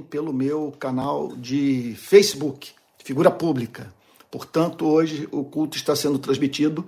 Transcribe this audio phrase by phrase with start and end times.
[0.00, 2.70] pelo meu canal de Facebook,
[3.04, 3.92] figura pública.
[4.30, 6.82] Portanto, hoje o culto está sendo transmitido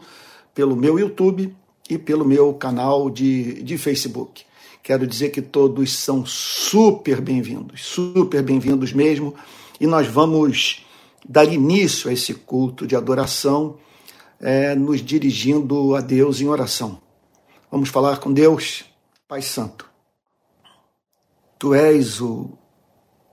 [0.54, 1.54] pelo meu YouTube
[1.90, 4.44] e pelo meu canal de, de Facebook.
[4.82, 9.34] Quero dizer que todos são super bem-vindos, super bem-vindos mesmo,
[9.78, 10.86] e nós vamos
[11.28, 13.76] dar início a esse culto de adoração,
[14.40, 16.98] é, nos dirigindo a Deus em oração.
[17.70, 18.82] Vamos falar com Deus,
[19.28, 19.86] Pai Santo.
[21.58, 22.63] Tu és o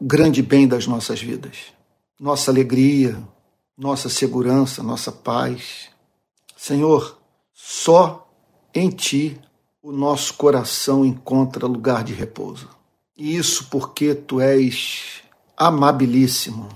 [0.04, 1.58] grande bem das nossas vidas.
[2.20, 3.22] Nossa alegria,
[3.78, 5.90] nossa segurança, nossa paz.
[6.58, 7.20] Senhor,
[7.54, 8.28] só
[8.74, 9.40] em Ti
[9.82, 12.68] o nosso coração encontra lugar de repouso.
[13.16, 15.22] E isso porque Tu és
[15.56, 16.70] amabilíssimo,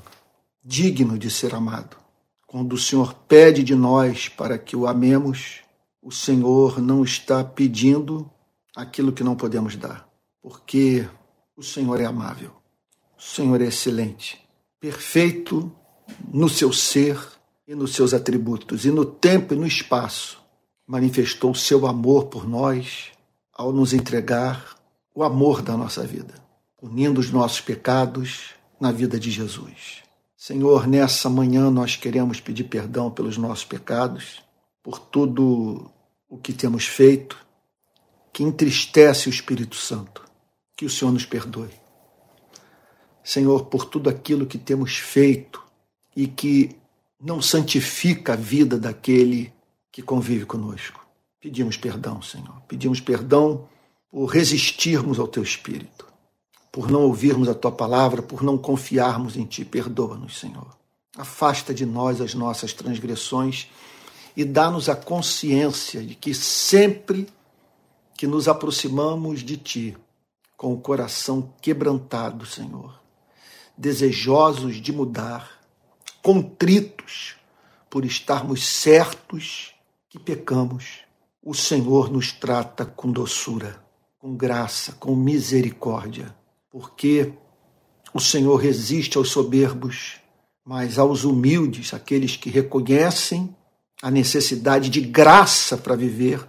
[0.64, 1.98] digno de ser amado.
[2.46, 5.62] Quando o Senhor pede de nós para que o amemos,
[6.00, 8.30] o Senhor não está pedindo
[8.76, 10.08] aquilo que não podemos dar,
[10.42, 11.08] porque
[11.58, 12.65] o Senhor é amável.
[13.26, 14.40] Senhor é excelente,
[14.80, 15.72] perfeito
[16.32, 17.20] no seu ser
[17.68, 20.40] e nos seus atributos, e no tempo e no espaço.
[20.86, 23.12] Manifestou o seu amor por nós
[23.52, 24.76] ao nos entregar
[25.14, 26.36] o amor da nossa vida,
[26.80, 30.04] unindo os nossos pecados na vida de Jesus.
[30.38, 34.44] Senhor, nessa manhã nós queremos pedir perdão pelos nossos pecados,
[34.84, 35.90] por tudo
[36.30, 37.44] o que temos feito,
[38.32, 40.24] que entristece o Espírito Santo.
[40.78, 41.85] Que o Senhor nos perdoe.
[43.26, 45.60] Senhor, por tudo aquilo que temos feito
[46.16, 46.76] e que
[47.20, 49.52] não santifica a vida daquele
[49.92, 51.04] que convive conosco.
[51.42, 52.62] Pedimos perdão, Senhor.
[52.68, 53.68] Pedimos perdão
[54.12, 56.06] por resistirmos ao teu espírito,
[56.72, 59.66] por não ouvirmos a tua palavra, por não confiarmos em ti.
[59.66, 60.78] Perdoa-nos, Senhor.
[61.18, 63.68] Afasta de nós as nossas transgressões
[64.38, 67.28] e dá-nos a consciência de que sempre
[68.16, 69.98] que nos aproximamos de ti,
[70.56, 73.05] com o coração quebrantado, Senhor,
[73.78, 75.60] desejosos de mudar,
[76.22, 77.36] contritos
[77.90, 79.74] por estarmos certos
[80.10, 81.02] que pecamos,
[81.44, 83.80] o Senhor nos trata com doçura,
[84.18, 86.36] com graça, com misericórdia,
[86.70, 87.34] porque
[88.14, 90.16] o Senhor resiste aos soberbos,
[90.66, 93.56] mas aos humildes, aqueles que reconhecem
[94.02, 96.48] a necessidade de graça para viver,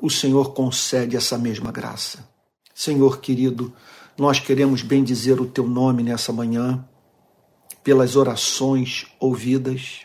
[0.00, 2.28] o Senhor concede essa mesma graça.
[2.74, 3.72] Senhor querido,
[4.16, 6.84] nós queremos bendizer o teu nome nessa manhã,
[7.82, 10.00] pelas orações ouvidas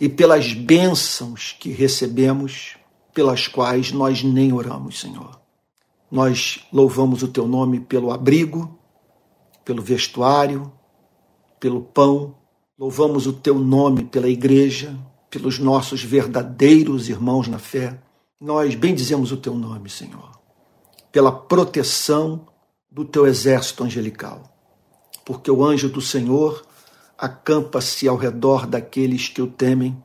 [0.00, 2.76] e pelas bênçãos que recebemos,
[3.12, 5.40] pelas quais nós nem oramos, Senhor.
[6.10, 8.78] Nós louvamos o teu nome pelo abrigo,
[9.64, 10.72] pelo vestuário,
[11.58, 12.34] pelo pão,
[12.78, 14.98] louvamos o teu nome pela igreja,
[15.28, 18.00] pelos nossos verdadeiros irmãos na fé.
[18.40, 20.30] Nós bendizemos o teu nome, Senhor,
[21.12, 22.46] pela proteção
[22.90, 24.42] do teu exército angelical,
[25.24, 26.66] porque o anjo do Senhor
[27.16, 30.02] acampa-se ao redor daqueles que o temem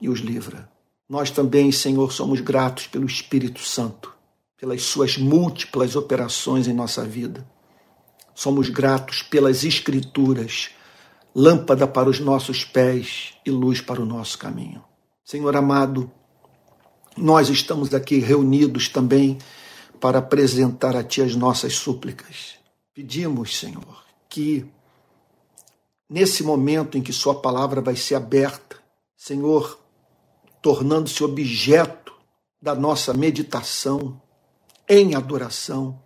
[0.00, 0.68] e os livra.
[1.08, 4.12] Nós também, Senhor, somos gratos pelo Espírito Santo,
[4.58, 7.48] pelas suas múltiplas operações em nossa vida.
[8.34, 10.70] Somos gratos pelas Escrituras,
[11.34, 14.84] lâmpada para os nossos pés e luz para o nosso caminho.
[15.24, 16.10] Senhor amado,
[17.16, 19.38] nós estamos aqui reunidos também
[20.00, 22.54] para apresentar a Ti as nossas súplicas.
[22.94, 24.66] Pedimos, Senhor, que
[26.08, 28.76] nesse momento em que Sua palavra vai ser aberta,
[29.16, 29.78] Senhor,
[30.62, 32.12] tornando-se objeto
[32.60, 34.20] da nossa meditação
[34.88, 36.00] em adoração,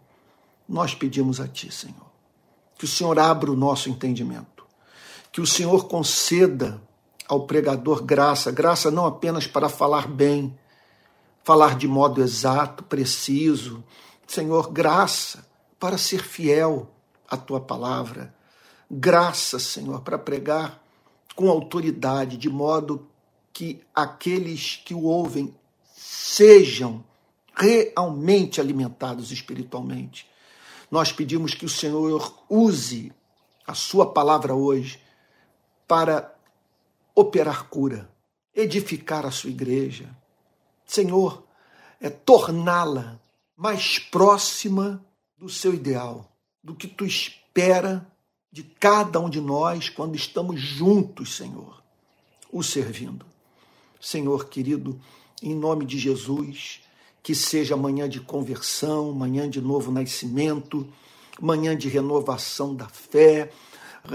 [0.68, 2.10] nós pedimos a Ti, Senhor,
[2.78, 4.64] que o Senhor abra o nosso entendimento,
[5.30, 6.80] que o Senhor conceda
[7.28, 10.58] ao pregador graça, graça não apenas para falar bem,
[11.44, 13.82] falar de modo exato, preciso.
[14.26, 15.46] Senhor, graça
[15.78, 16.90] para ser fiel
[17.28, 18.34] à tua palavra.
[18.90, 20.82] Graça, Senhor, para pregar
[21.34, 23.08] com autoridade, de modo
[23.52, 25.54] que aqueles que o ouvem
[25.94, 27.04] sejam
[27.54, 30.28] realmente alimentados espiritualmente.
[30.90, 33.12] Nós pedimos que o Senhor use
[33.66, 35.00] a sua palavra hoje
[35.86, 36.34] para
[37.14, 38.10] operar cura,
[38.54, 40.14] edificar a sua igreja,
[40.92, 41.42] Senhor,
[41.98, 43.18] é torná-la
[43.56, 45.02] mais próxima
[45.38, 46.30] do seu ideal,
[46.62, 48.06] do que tu espera
[48.52, 51.82] de cada um de nós quando estamos juntos, Senhor,
[52.52, 53.24] o servindo.
[53.98, 55.00] Senhor querido,
[55.42, 56.82] em nome de Jesus,
[57.22, 60.86] que seja manhã de conversão, manhã de novo nascimento,
[61.40, 63.50] manhã de renovação da fé,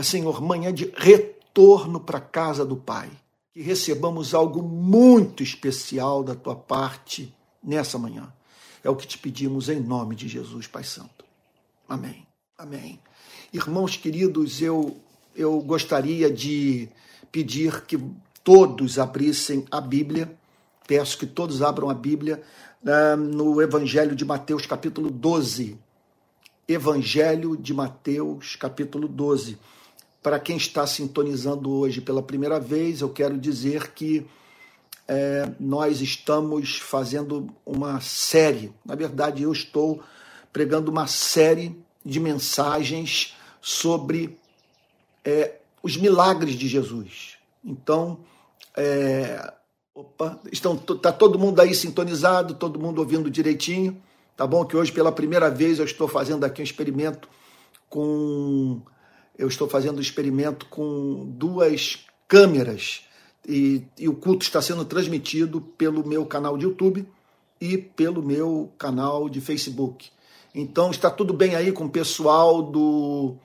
[0.03, 3.09] Senhor, manhã de retorno para a casa do Pai
[3.57, 8.31] que recebamos algo muito especial da tua parte nessa manhã.
[8.83, 11.25] É o que te pedimos em nome de Jesus, Pai Santo.
[11.89, 12.27] Amém.
[12.55, 12.99] Amém.
[13.51, 14.95] Irmãos queridos, eu,
[15.35, 16.87] eu gostaria de
[17.31, 17.99] pedir que
[18.43, 20.37] todos abrissem a Bíblia,
[20.85, 22.43] peço que todos abram a Bíblia
[22.83, 25.79] uh, no Evangelho de Mateus, capítulo 12.
[26.67, 29.57] Evangelho de Mateus, capítulo 12.
[30.27, 34.27] Para quem está sintonizando hoje pela primeira vez, eu quero dizer que
[35.07, 40.03] é, nós estamos fazendo uma série, na verdade, eu estou
[40.51, 44.37] pregando uma série de mensagens sobre
[45.23, 47.37] é, os milagres de Jesus.
[47.63, 48.19] Então,
[48.75, 49.53] é,
[49.95, 53.97] opa, estão, tá todo mundo aí sintonizado, todo mundo ouvindo direitinho,
[54.35, 54.65] tá bom?
[54.65, 57.29] Que hoje pela primeira vez eu estou fazendo aqui um experimento
[57.89, 58.81] com,
[59.37, 63.03] eu estou fazendo experimento com duas câmeras
[63.47, 67.07] e, e o culto está sendo transmitido pelo meu canal de YouTube
[67.61, 70.09] e pelo meu canal de Facebook.
[70.53, 73.35] Então está tudo bem aí com o pessoal do,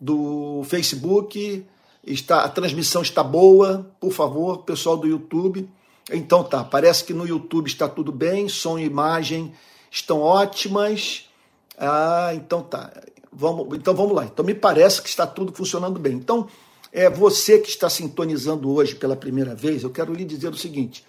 [0.00, 1.66] do Facebook,
[2.06, 5.68] está a transmissão está boa, por favor, pessoal do YouTube.
[6.12, 9.52] Então tá, parece que no YouTube está tudo bem, som e imagem
[9.90, 11.28] estão ótimas.
[11.76, 12.92] Ah, então tá.
[13.32, 14.24] Vamos, então vamos lá.
[14.24, 16.14] Então me parece que está tudo funcionando bem.
[16.14, 16.48] Então,
[16.92, 21.04] é você que está sintonizando hoje pela primeira vez, eu quero lhe dizer o seguinte: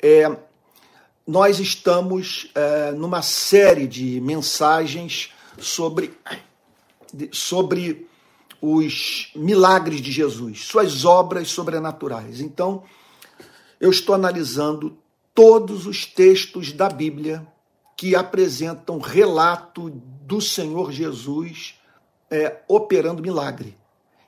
[0.00, 0.30] é,
[1.26, 6.12] nós estamos é, numa série de mensagens sobre,
[7.32, 8.06] sobre
[8.60, 12.40] os milagres de Jesus, suas obras sobrenaturais.
[12.40, 12.82] Então,
[13.80, 14.98] eu estou analisando
[15.34, 17.46] todos os textos da Bíblia
[17.98, 21.74] que apresentam relato do Senhor Jesus
[22.30, 23.76] é, operando milagre.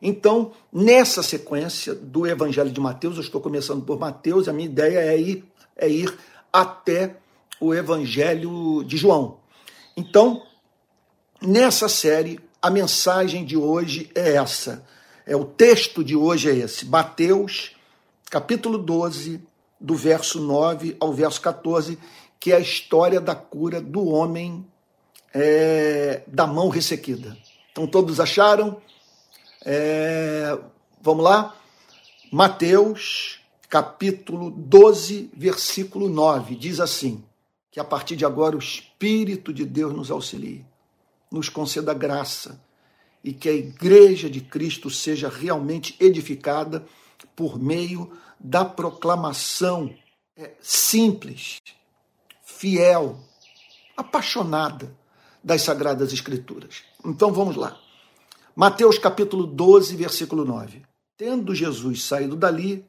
[0.02, 4.98] Então, nessa sequência do Evangelho de Mateus, eu estou começando por Mateus, a minha ideia
[4.98, 5.44] é ir,
[5.76, 6.12] é ir
[6.52, 7.18] até
[7.60, 9.38] o Evangelho de João.
[9.96, 10.42] Então,
[11.40, 14.84] nessa série, a mensagem de hoje é essa.
[15.24, 17.76] É o texto de hoje é esse, Mateus,
[18.28, 19.40] capítulo 12,
[19.80, 21.98] do verso 9 ao verso 14,
[22.40, 24.66] que é a história da cura do homem
[25.32, 27.36] é, da mão ressequida.
[27.70, 28.80] Então todos acharam?
[29.64, 30.58] É,
[31.02, 31.54] vamos lá?
[32.32, 37.22] Mateus capítulo 12, versículo 9, diz assim:
[37.70, 40.64] que a partir de agora o Espírito de Deus nos auxilie,
[41.30, 42.60] nos conceda graça
[43.22, 46.84] e que a igreja de Cristo seja realmente edificada
[47.36, 48.10] por meio
[48.40, 49.94] da proclamação
[50.36, 51.58] é, simples,
[52.60, 53.18] fiel,
[53.96, 54.94] apaixonada
[55.42, 56.82] das Sagradas Escrituras.
[57.02, 57.80] Então vamos lá.
[58.54, 60.82] Mateus capítulo 12, versículo 9.
[61.16, 62.84] Tendo Jesus saído dali,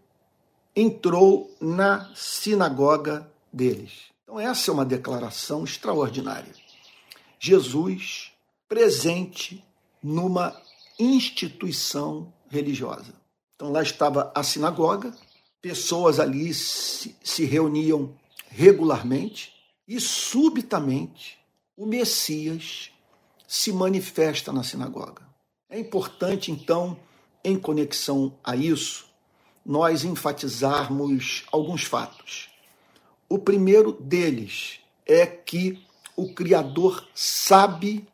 [0.75, 4.11] entrou na sinagoga deles.
[4.23, 6.51] Então, essa é uma declaração extraordinária.
[7.39, 8.33] Jesus
[8.67, 9.63] presente
[10.03, 10.53] numa
[10.99, 13.13] instituição religiosa.
[13.55, 15.13] Então, lá estava a sinagoga,
[15.61, 18.13] pessoas ali se, se reuniam
[18.49, 21.39] regularmente e, subitamente,
[21.75, 22.91] o Messias
[23.47, 25.23] se manifesta na sinagoga.
[25.69, 26.97] É importante, então,
[27.43, 29.05] em conexão a isso,
[29.65, 32.49] nós enfatizarmos alguns fatos.
[33.29, 35.81] O primeiro deles é que
[36.15, 38.07] o Criador sabe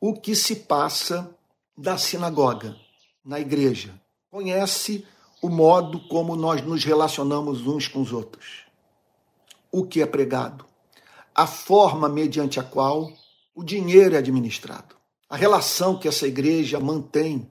[0.00, 1.34] o que se passa
[1.76, 2.76] da sinagoga,
[3.24, 4.00] na igreja.
[4.30, 5.06] Conhece
[5.42, 8.64] o modo como nós nos relacionamos uns com os outros.
[9.70, 10.64] O que é pregado,
[11.36, 13.12] a forma mediante a qual
[13.54, 14.96] o dinheiro é administrado,
[15.28, 17.50] a relação que essa igreja mantém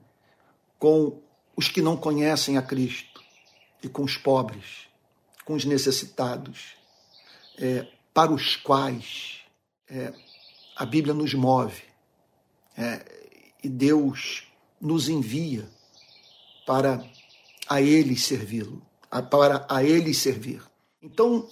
[0.76, 1.22] com
[1.56, 3.22] os que não conhecem a Cristo
[3.80, 4.88] e com os pobres,
[5.44, 6.74] com os necessitados,
[7.58, 9.42] é, para os quais
[9.88, 10.12] é,
[10.76, 11.82] a Bíblia nos move
[12.76, 13.04] é,
[13.62, 14.48] e Deus
[14.80, 15.68] nos envia
[16.66, 17.08] para
[17.68, 18.82] a eles servi-lo,
[19.30, 20.60] para a eles servir.
[21.00, 21.48] Então,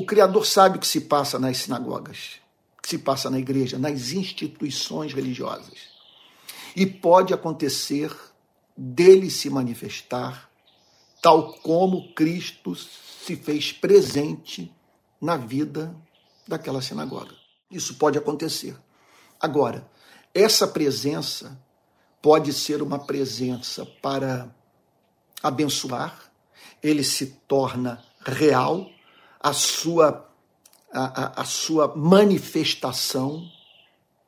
[0.00, 2.40] o Criador sabe o que se passa nas sinagogas,
[2.78, 5.90] o que se passa na igreja, nas instituições religiosas.
[6.74, 8.14] E pode acontecer
[8.76, 10.50] dele se manifestar
[11.22, 14.74] tal como Cristo se fez presente
[15.20, 15.94] na vida
[16.48, 17.34] daquela sinagoga.
[17.70, 18.74] Isso pode acontecer.
[19.38, 19.86] Agora,
[20.32, 21.60] essa presença
[22.22, 24.50] pode ser uma presença para
[25.42, 26.32] abençoar,
[26.82, 28.90] ele se torna real,
[29.40, 30.30] a sua,
[30.92, 33.50] a, a, sua manifestação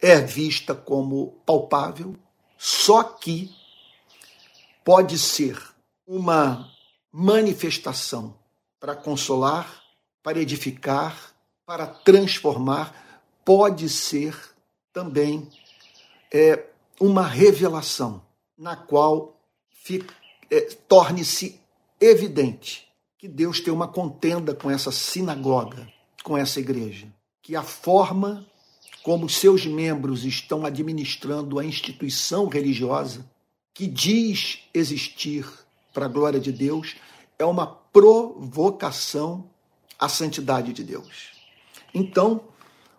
[0.00, 2.16] é vista como palpável,
[2.56, 3.54] só que
[4.82, 5.62] pode ser
[6.06, 6.72] uma
[7.12, 8.34] manifestação
[8.80, 9.82] para consolar,
[10.22, 11.34] para edificar,
[11.66, 14.34] para transformar, pode ser
[14.92, 15.48] também
[16.32, 18.22] é, uma revelação
[18.56, 19.36] na qual
[20.50, 21.60] é, torne-se
[22.00, 22.91] evidente
[23.22, 25.88] que Deus tem uma contenda com essa sinagoga,
[26.24, 27.06] com essa igreja,
[27.40, 28.44] que a forma
[29.04, 33.24] como seus membros estão administrando a instituição religiosa
[33.72, 35.48] que diz existir
[35.94, 36.96] para a glória de Deus
[37.38, 39.48] é uma provocação
[39.96, 41.30] à santidade de Deus.
[41.94, 42.40] Então,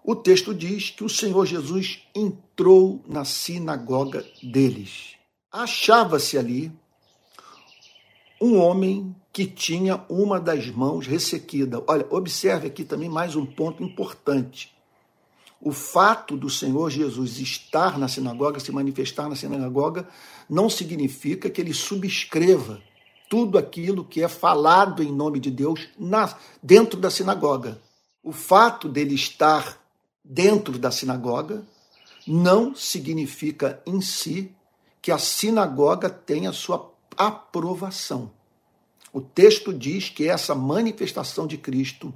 [0.06, 5.18] o texto diz que o Senhor Jesus entrou na sinagoga deles.
[5.52, 6.72] Achava-se ali
[8.40, 11.84] um homem que tinha uma das mãos ressequida.
[11.88, 14.72] Olha, observe aqui também mais um ponto importante.
[15.60, 20.08] O fato do Senhor Jesus estar na sinagoga, se manifestar na sinagoga,
[20.48, 22.80] não significa que ele subscreva
[23.28, 27.82] tudo aquilo que é falado em nome de Deus na, dentro da sinagoga.
[28.22, 29.82] O fato dele estar
[30.24, 31.66] dentro da sinagoga
[32.28, 34.52] não significa em si
[35.02, 38.32] que a sinagoga tenha sua aprovação.
[39.14, 42.12] O texto diz que essa manifestação de Cristo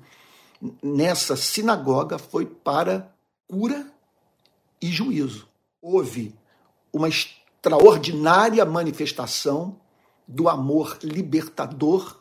[0.81, 3.15] nessa sinagoga foi para
[3.47, 3.89] cura
[4.81, 5.47] e juízo.
[5.79, 6.33] Houve
[6.91, 9.79] uma extraordinária manifestação
[10.27, 12.19] do amor libertador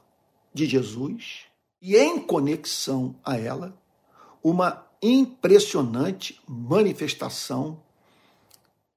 [0.53, 1.45] de Jesus
[1.81, 3.75] e, em conexão a ela,
[4.43, 7.83] uma impressionante manifestação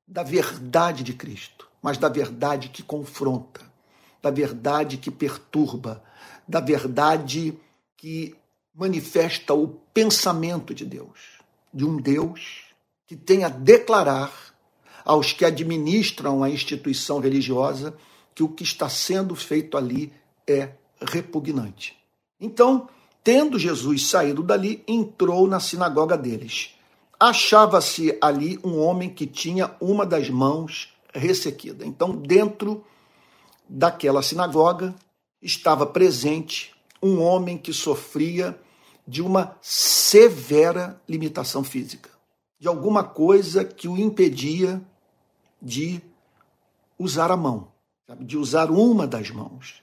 [0.07, 3.68] da verdade de Cristo, mas da verdade que confronta,
[4.21, 6.03] da verdade que perturba,
[6.47, 7.57] da verdade
[7.97, 8.35] que
[8.73, 11.39] manifesta o pensamento de Deus,
[11.73, 12.63] de um Deus
[13.07, 14.31] que tem a declarar
[15.03, 17.95] aos que administram a instituição religiosa
[18.35, 20.13] que o que está sendo feito ali
[20.47, 20.71] é
[21.01, 21.97] repugnante.
[22.39, 22.87] Então,
[23.23, 26.73] Tendo Jesus saído dali, entrou na sinagoga deles.
[27.19, 31.85] Achava-se ali um homem que tinha uma das mãos ressequida.
[31.85, 32.83] Então, dentro
[33.69, 34.95] daquela sinagoga,
[35.41, 38.59] estava presente um homem que sofria
[39.07, 42.09] de uma severa limitação física,
[42.59, 44.81] de alguma coisa que o impedia
[45.61, 46.01] de
[46.97, 47.71] usar a mão,
[48.19, 49.81] de usar uma das mãos.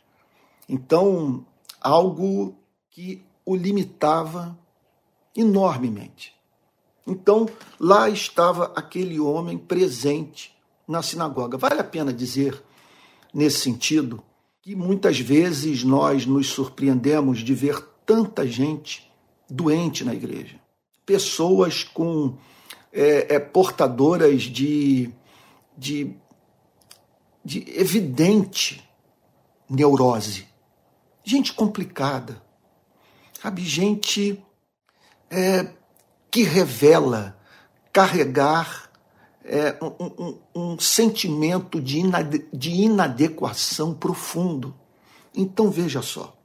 [0.69, 1.47] Então,
[1.81, 2.55] algo
[2.91, 4.59] que o limitava
[5.35, 6.35] enormemente.
[7.07, 10.57] Então, lá estava aquele homem presente
[10.89, 11.57] na sinagoga.
[11.57, 12.61] Vale a pena dizer,
[13.37, 14.25] nesse sentido,
[14.63, 19.13] que muitas vezes nós nos surpreendemos de ver tanta gente
[19.47, 20.59] doente na igreja.
[21.05, 22.39] Pessoas com
[22.91, 25.11] é, é, portadoras de,
[25.77, 26.17] de,
[27.45, 28.83] de evidente
[29.69, 30.47] neurose.
[31.23, 32.43] Gente complicada,
[33.39, 34.43] sabe, gente
[35.29, 35.75] é,
[36.31, 37.39] que revela
[37.93, 38.86] carregar
[39.47, 44.75] é, um, um, um, sentimento de, inade, de inadequação profundo.
[45.35, 46.37] Então veja só,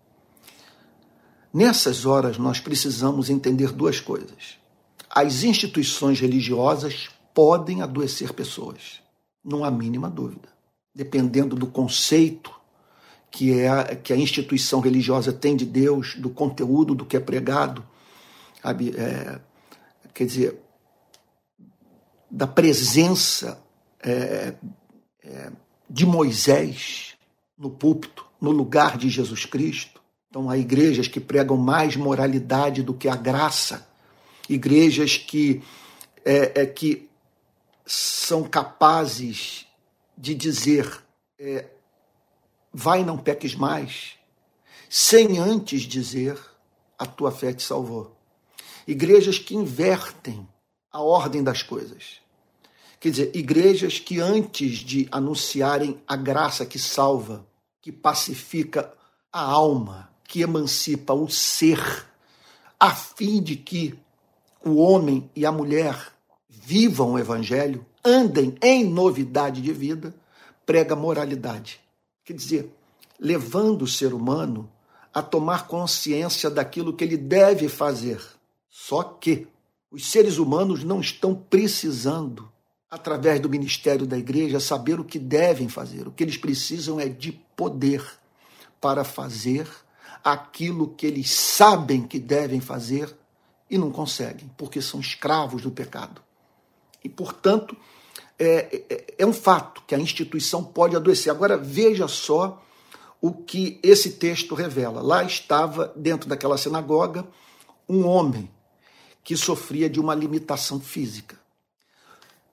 [1.54, 4.60] nessas horas nós precisamos entender duas coisas.
[5.10, 9.02] As instituições religiosas podem adoecer pessoas,
[9.44, 10.50] não há mínima dúvida.
[10.94, 12.54] Dependendo do conceito
[13.32, 17.20] que, é a, que a instituição religiosa tem de Deus, do conteúdo do que é
[17.20, 17.84] pregado?
[18.64, 19.40] É,
[20.14, 20.62] quer dizer,
[22.32, 23.62] da presença
[24.02, 24.54] é,
[25.24, 25.52] é,
[25.90, 27.18] de Moisés
[27.58, 30.02] no púlpito, no lugar de Jesus Cristo.
[30.30, 33.86] Então, há igrejas que pregam mais moralidade do que a graça,
[34.48, 35.62] igrejas que,
[36.24, 37.10] é, é que
[37.86, 39.68] são capazes
[40.18, 41.04] de dizer
[41.38, 41.66] é,
[42.74, 44.14] vai não peques mais,
[44.90, 46.40] sem antes dizer
[46.98, 48.16] a tua fé te salvou.
[48.88, 50.48] Igrejas que invertem
[50.92, 52.21] a ordem das coisas.
[53.02, 57.44] Quer dizer, igrejas que antes de anunciarem a graça que salva,
[57.82, 58.94] que pacifica
[59.34, 62.06] a alma, que emancipa o ser,
[62.80, 63.98] a fim de que
[64.64, 66.14] o homem e a mulher
[66.48, 70.14] vivam o evangelho, andem em novidade de vida,
[70.64, 71.80] prega moralidade.
[72.24, 72.72] Quer dizer,
[73.20, 74.72] levando o ser humano
[75.12, 78.22] a tomar consciência daquilo que ele deve fazer.
[78.70, 79.48] Só que
[79.90, 82.51] os seres humanos não estão precisando,
[82.92, 86.10] através do ministério da igreja, saber o que devem fazer.
[86.10, 88.06] O que eles precisam é de poder
[88.82, 89.66] para fazer
[90.22, 93.16] aquilo que eles sabem que devem fazer
[93.70, 96.22] e não conseguem, porque são escravos do pecado.
[97.02, 97.78] E, portanto,
[98.38, 101.32] é, é, é um fato que a instituição pode adoecer.
[101.32, 102.62] Agora, veja só
[103.22, 105.02] o que esse texto revela.
[105.02, 107.26] Lá estava, dentro daquela sinagoga,
[107.88, 108.52] um homem
[109.24, 111.41] que sofria de uma limitação física.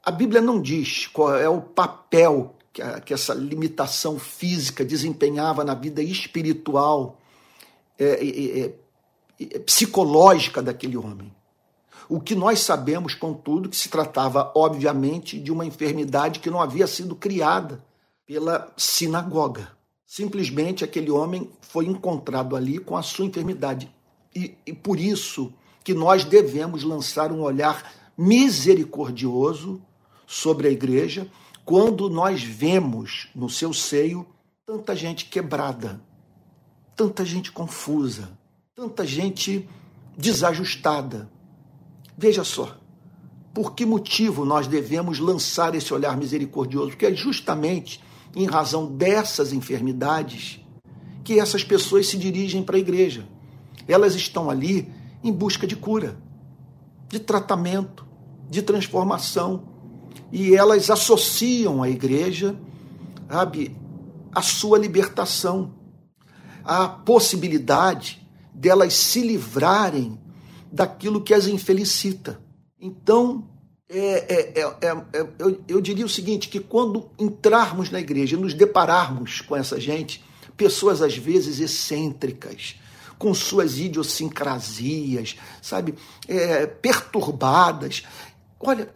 [0.09, 2.55] A Bíblia não diz qual é o papel
[3.05, 7.19] que, essa limitação física desempenhava na vida espiritual,
[7.99, 8.75] é, é,
[9.38, 11.31] é, psicológica daquele homem.
[12.09, 16.87] O que nós sabemos, contudo, que se tratava, obviamente, de uma enfermidade que não havia
[16.87, 17.85] sido criada
[18.25, 19.73] pela sinagoga.
[20.07, 23.95] Simplesmente aquele homem foi encontrado ali com a sua enfermidade.
[24.35, 25.53] E, e por isso
[25.85, 29.83] que nós devemos lançar um olhar misericordioso
[30.29, 31.27] sobre a igreja
[31.65, 34.27] quando nós vemos no seu seio
[34.67, 36.01] tanta gente quebrada,
[36.95, 38.29] tanta gente confusa,
[38.75, 39.67] tanta gente
[40.17, 41.31] desajustada.
[42.17, 42.79] Veja só,
[43.55, 46.91] por que motivo nós devemos lançar esse olhar misericordioso?
[46.91, 48.03] Porque é justamente
[48.37, 50.61] em razão dessas enfermidades
[51.25, 53.27] que essas pessoas se dirigem para a igreja.
[53.87, 54.93] Elas estão ali
[55.25, 56.19] em busca de cura,
[57.09, 58.07] de tratamento,
[58.49, 59.68] de transformação.
[60.33, 62.57] E elas associam a igreja,
[63.31, 63.77] sabe,
[64.35, 65.75] a sua libertação,
[66.65, 70.19] a possibilidade delas se livrarem
[70.71, 72.41] daquilo que as infelicita.
[72.81, 73.49] Então,
[73.89, 74.97] é, é, é,
[75.39, 79.81] eu, eu diria o seguinte: que quando entrarmos na igreja e nos depararmos com essa
[79.81, 80.23] gente,
[80.57, 82.77] pessoas às vezes excêntricas,
[83.19, 85.95] com suas idiosincrasias, sabe,
[86.29, 88.05] é, perturbadas.
[88.61, 88.89] Olha,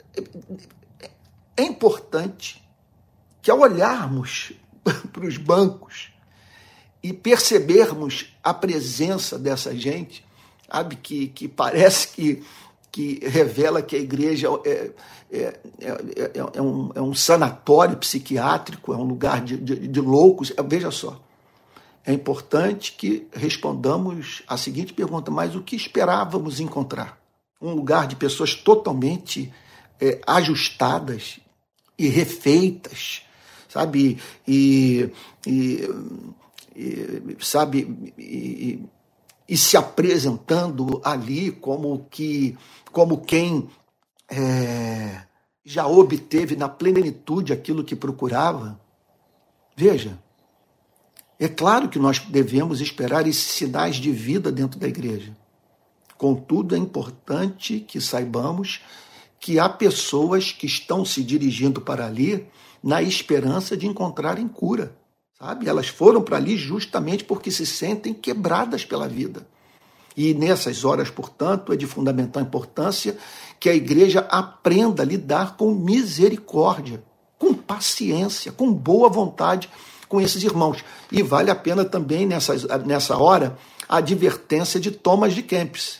[1.56, 2.62] é importante
[3.40, 4.52] que ao olharmos
[5.12, 6.12] para os bancos
[7.02, 10.24] e percebermos a presença dessa gente,
[10.70, 12.44] sabe, que, que parece que,
[12.90, 14.90] que revela que a igreja é,
[15.30, 20.52] é, é, é, um, é um sanatório psiquiátrico, é um lugar de, de, de loucos.
[20.68, 21.20] Veja só,
[22.04, 27.18] é importante que respondamos a seguinte pergunta: mas o que esperávamos encontrar?
[27.60, 29.52] Um lugar de pessoas totalmente
[30.00, 31.38] é, ajustadas
[32.04, 33.22] e refeitas,
[33.68, 34.18] sabe?
[34.46, 35.10] E,
[35.46, 35.88] e,
[36.74, 38.12] e sabe?
[38.18, 38.82] E,
[39.48, 42.56] e, se apresentando ali como que,
[42.90, 43.68] como quem
[44.28, 45.22] é,
[45.64, 48.80] já obteve na plenitude aquilo que procurava.
[49.76, 50.18] Veja,
[51.38, 55.36] é claro que nós devemos esperar esses sinais de vida dentro da igreja.
[56.16, 58.80] Contudo, é importante que saibamos
[59.42, 62.46] que há pessoas que estão se dirigindo para ali
[62.80, 64.96] na esperança de encontrarem cura,
[65.36, 65.68] sabe?
[65.68, 69.44] Elas foram para ali justamente porque se sentem quebradas pela vida.
[70.16, 73.18] E nessas horas, portanto, é de fundamental importância
[73.58, 77.02] que a igreja aprenda a lidar com misericórdia,
[77.36, 79.68] com paciência, com boa vontade
[80.08, 80.84] com esses irmãos.
[81.10, 85.96] E vale a pena também, nessa, nessa hora, a advertência de Thomas de Kempis.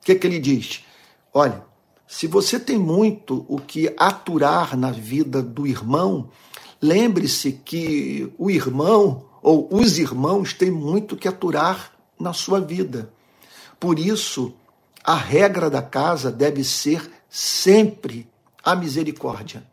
[0.00, 0.84] O que, que ele diz?
[1.32, 1.73] Olha,
[2.14, 6.30] se você tem muito o que aturar na vida do irmão,
[6.80, 13.12] lembre-se que o irmão ou os irmãos têm muito que aturar na sua vida.
[13.80, 14.54] Por isso,
[15.02, 18.28] a regra da casa deve ser sempre
[18.62, 19.66] a misericórdia.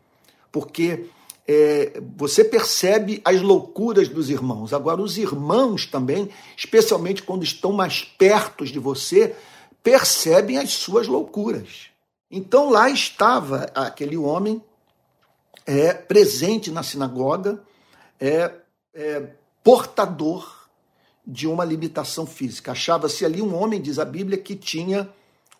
[0.50, 1.06] Porque
[1.46, 4.72] é, você percebe as loucuras dos irmãos.
[4.72, 9.32] Agora, os irmãos também, especialmente quando estão mais perto de você,
[9.80, 11.91] percebem as suas loucuras.
[12.32, 14.64] Então lá estava aquele homem
[15.66, 17.62] é, presente na sinagoga,
[18.18, 18.50] é,
[18.94, 19.28] é
[19.62, 20.66] portador
[21.26, 22.72] de uma limitação física.
[22.72, 25.12] Achava-se ali um homem, diz a Bíblia, que tinha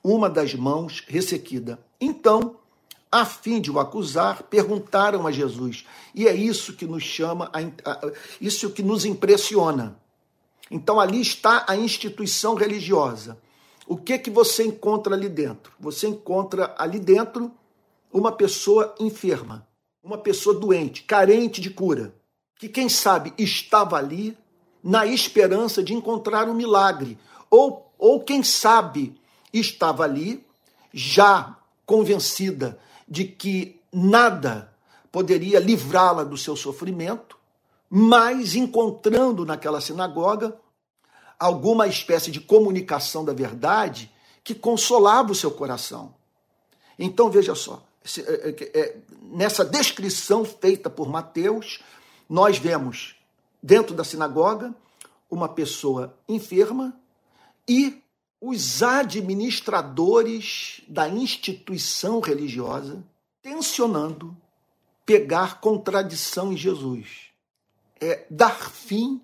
[0.03, 1.79] uma das mãos ressequida.
[2.01, 2.57] Então,
[3.11, 5.85] a fim de o acusar, perguntaram a Jesus.
[6.15, 7.53] E é isso que nos chama,
[8.41, 10.01] isso que nos impressiona.
[10.71, 13.39] Então ali está a instituição religiosa.
[13.93, 15.71] O que que você encontra ali dentro?
[15.79, 17.53] Você encontra ali dentro
[18.11, 19.69] uma pessoa enferma,
[20.03, 22.15] uma pessoa doente, carente de cura,
[22.59, 24.35] que quem sabe estava ali
[24.83, 27.19] na esperança de encontrar um milagre,
[27.51, 29.15] ou ou quem sabe
[29.53, 30.43] estava ali
[30.91, 34.73] já convencida de que nada
[35.13, 37.37] poderia livrá-la do seu sofrimento,
[37.91, 40.57] mas encontrando naquela sinagoga
[41.43, 44.11] alguma espécie de comunicação da verdade
[44.45, 46.15] que consolava o seu coração.
[46.99, 47.83] Então veja só,
[48.19, 51.83] é, é, é, nessa descrição feita por Mateus,
[52.29, 53.17] nós vemos
[53.63, 54.75] dentro da sinagoga
[55.29, 56.97] uma pessoa enferma
[57.69, 58.01] e
[58.41, 63.03] os administradores da instituição religiosa
[63.41, 64.37] tensionando
[65.05, 67.31] pegar contradição em Jesus,
[68.01, 69.21] é dar fim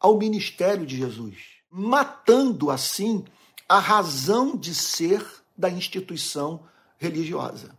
[0.00, 3.24] ao ministério de Jesus, matando assim
[3.68, 5.24] a razão de ser
[5.56, 6.60] da instituição
[6.98, 7.78] religiosa.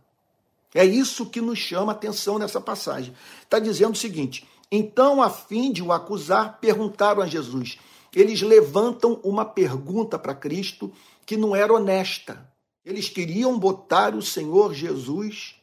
[0.74, 3.14] É isso que nos chama a atenção nessa passagem.
[3.42, 7.78] Está dizendo o seguinte: então, a fim de o acusar, perguntaram a Jesus.
[8.14, 10.90] Eles levantam uma pergunta para Cristo
[11.26, 12.50] que não era honesta.
[12.84, 15.56] Eles queriam botar o Senhor Jesus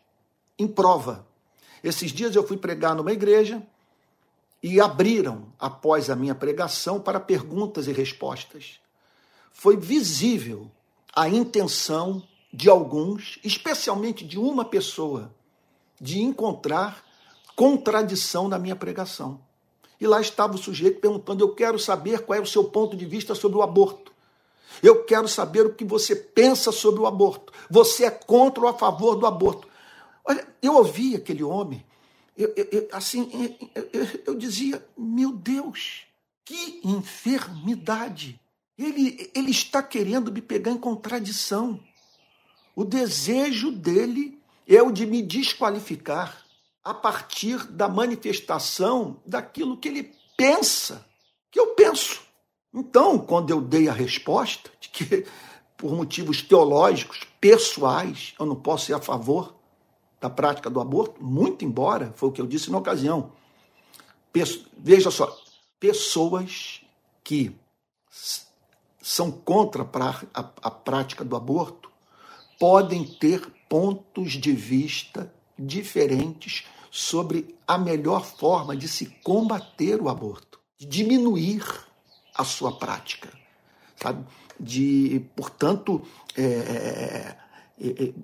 [0.57, 1.27] em prova.
[1.83, 3.65] Esses dias eu fui pregar numa igreja
[4.62, 8.80] e abriram, após a minha pregação, para perguntas e respostas.
[9.52, 10.69] Foi visível
[11.15, 15.34] a intenção de alguns, especialmente de uma pessoa,
[16.00, 17.04] de encontrar
[17.56, 19.39] contradição na minha pregação.
[20.00, 23.06] E lá estava o sujeito perguntando: Eu quero saber qual é o seu ponto de
[23.06, 24.13] vista sobre o aborto.
[24.82, 27.52] Eu quero saber o que você pensa sobre o aborto.
[27.69, 29.67] Você é contra ou a favor do aborto?
[30.24, 31.84] Olha, eu ouvi aquele homem,
[32.39, 33.30] eu, eu, assim,
[33.91, 36.04] eu, eu dizia: Meu Deus,
[36.45, 38.39] que enfermidade!
[38.78, 41.78] Ele, ele está querendo me pegar em contradição.
[42.73, 46.45] O desejo dele é o de me desqualificar
[46.82, 51.06] a partir da manifestação daquilo que ele pensa,
[51.52, 52.21] que eu penso.
[52.73, 55.25] Então, quando eu dei a resposta de que,
[55.75, 59.59] por motivos teológicos, pessoais, eu não posso ser a favor
[60.19, 63.32] da prática do aborto, muito embora, foi o que eu disse na ocasião.
[64.77, 65.36] Veja só,
[65.79, 66.82] pessoas
[67.23, 67.55] que
[69.01, 69.88] são contra
[70.34, 71.89] a, prática do aborto
[72.60, 80.60] podem ter pontos de vista diferentes sobre a melhor forma de se combater o aborto,
[80.77, 81.63] de diminuir
[82.36, 83.29] a sua prática,
[83.95, 84.25] sabe?
[84.60, 86.01] De, portanto,
[86.36, 87.38] é, é, é,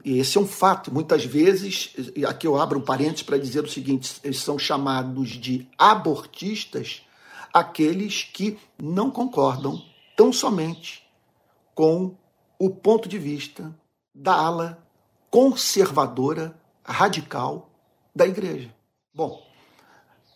[0.03, 0.93] esse é um fato.
[0.93, 1.93] Muitas vezes,
[2.27, 7.03] aqui eu abro um parênteses para dizer o seguinte: eles são chamados de abortistas
[7.53, 9.81] aqueles que não concordam
[10.17, 11.07] tão somente
[11.73, 12.17] com
[12.59, 13.73] o ponto de vista
[14.13, 14.85] da ala
[15.29, 17.69] conservadora, radical
[18.13, 18.73] da igreja.
[19.13, 19.41] Bom,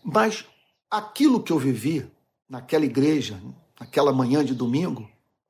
[0.03, 0.45] mas
[0.89, 2.10] aquilo que eu vivi
[2.49, 3.41] naquela igreja,
[3.79, 5.10] naquela manhã de domingo,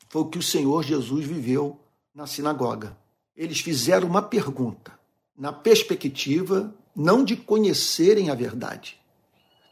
[0.09, 1.79] foi o que o Senhor Jesus viveu
[2.13, 2.97] na sinagoga.
[3.39, 4.99] Eles fizeram uma pergunta,
[5.37, 8.99] na perspectiva não de conhecerem a verdade,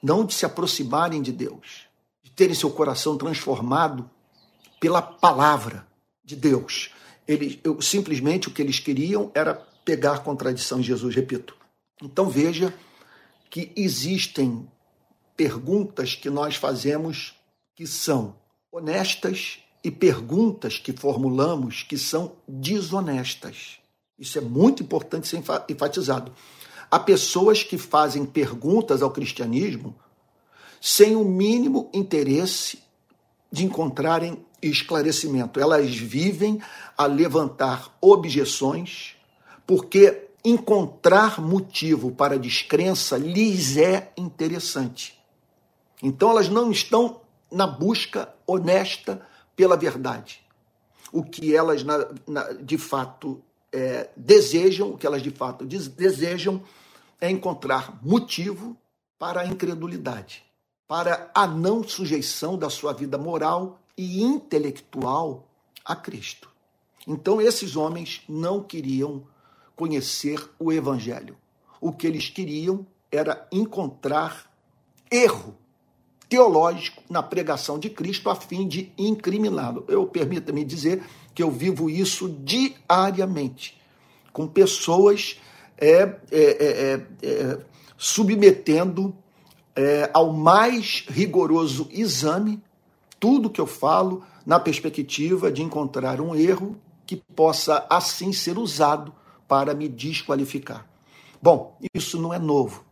[0.02, 1.82] não de se aproximarem de Deus,
[2.24, 4.10] de terem seu coração transformado
[4.80, 5.86] pela palavra
[6.24, 6.92] de Deus.
[7.28, 11.54] Eles, eu, simplesmente o que eles queriam era pegar contradição de Jesus, repito.
[12.02, 12.74] Então veja
[13.50, 14.66] que existem
[15.36, 17.36] perguntas que nós fazemos
[17.76, 18.34] que são
[18.72, 23.78] honestas e perguntas que formulamos que são desonestas.
[24.20, 26.34] Isso é muito importante ser enfatizado.
[26.92, 29.96] Há pessoas que fazem perguntas ao cristianismo
[30.82, 32.80] sem o mínimo interesse
[33.50, 35.58] de encontrarem esclarecimento.
[35.58, 36.62] Elas vivem
[36.98, 39.16] a levantar objeções
[39.66, 45.18] porque encontrar motivo para descrença lhes é interessante.
[46.04, 49.26] Então elas não estão na busca honesta
[49.58, 50.42] pela verdade.
[51.12, 53.42] O que elas na, na, de fato
[53.74, 56.64] é, desejam, o que elas de fato desejam
[57.20, 58.78] é encontrar motivo
[59.18, 60.46] para a incredulidade,
[60.88, 65.48] para a não sujeição da sua vida moral e intelectual
[65.84, 66.50] a Cristo.
[67.08, 69.26] Então esses homens não queriam
[69.76, 71.36] conhecer o Evangelho.
[71.82, 74.52] O que eles queriam era encontrar
[75.10, 75.58] erro
[76.30, 79.86] teológico na pregação de Cristo a fim de incriminá-lo.
[79.88, 83.78] Eu permita-me dizer que eu vivo isso diariamente
[84.34, 85.40] com pessoas
[85.78, 86.46] é, é, é,
[87.22, 87.60] é, é
[87.98, 89.16] submetendo
[89.76, 92.62] é, ao mais rigoroso exame
[93.20, 99.14] tudo que eu falo na perspectiva de encontrar um erro que possa assim ser usado
[99.48, 100.86] para me desqualificar.
[101.42, 102.84] Bom, isso não é novo.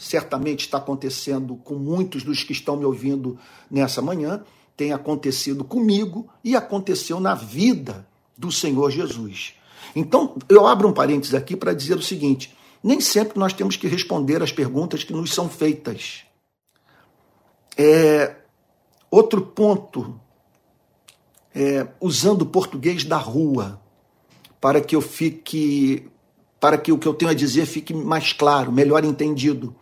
[0.00, 3.38] Certamente está acontecendo com muitos dos que estão me ouvindo
[3.70, 4.42] nessa manhã,
[4.74, 9.52] tem acontecido comigo e aconteceu na vida do Senhor Jesus.
[9.94, 13.86] Então, eu abro um parênteses aqui para dizer o seguinte: nem sempre nós temos que
[13.86, 16.22] responder às perguntas que nos são feitas.
[17.76, 18.36] É,
[19.10, 20.18] outro ponto,
[21.54, 23.78] é, usando o português da rua
[24.58, 26.08] para que eu fique,
[26.58, 29.76] para que o que eu tenho a dizer fique mais claro, melhor entendido.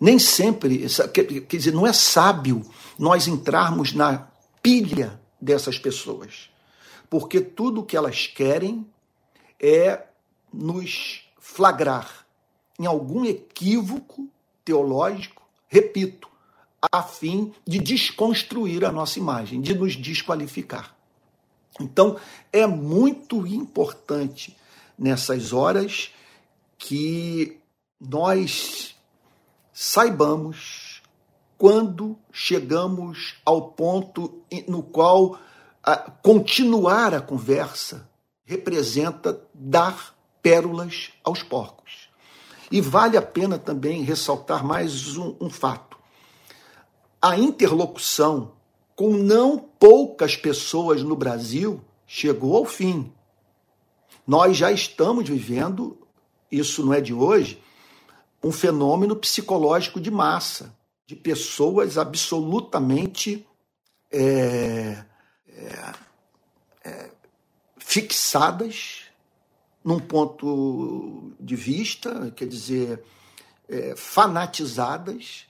[0.00, 2.62] Nem sempre, quer dizer, não é sábio
[2.98, 4.28] nós entrarmos na
[4.62, 6.50] pilha dessas pessoas,
[7.08, 8.86] porque tudo o que elas querem
[9.60, 10.04] é
[10.52, 12.26] nos flagrar
[12.78, 14.28] em algum equívoco
[14.64, 16.28] teológico, repito,
[16.92, 20.94] a fim de desconstruir a nossa imagem, de nos desqualificar.
[21.80, 22.18] Então,
[22.52, 24.56] é muito importante
[24.98, 26.10] nessas horas
[26.78, 27.58] que
[28.00, 28.95] nós
[29.78, 31.02] saibamos
[31.58, 35.38] quando chegamos ao ponto no qual
[35.84, 38.08] a, continuar a conversa
[38.46, 42.08] representa dar pérolas aos porcos.
[42.72, 45.98] E vale a pena também ressaltar mais um, um fato.
[47.20, 48.52] A interlocução
[48.94, 53.12] com não poucas pessoas no Brasil chegou ao fim.
[54.26, 55.98] Nós já estamos vivendo,
[56.50, 57.62] isso não é de hoje,
[58.46, 60.72] um fenômeno psicológico de massa,
[61.04, 63.44] de pessoas absolutamente
[64.08, 65.04] é,
[65.48, 65.92] é,
[66.84, 67.10] é,
[67.76, 69.06] fixadas
[69.84, 73.02] num ponto de vista, quer dizer,
[73.68, 75.46] é, fanatizadas,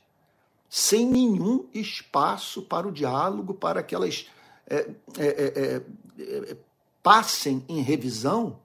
[0.70, 4.26] sem nenhum espaço para o diálogo, para que elas
[4.66, 6.56] é, é,
[7.02, 8.58] passem em revisão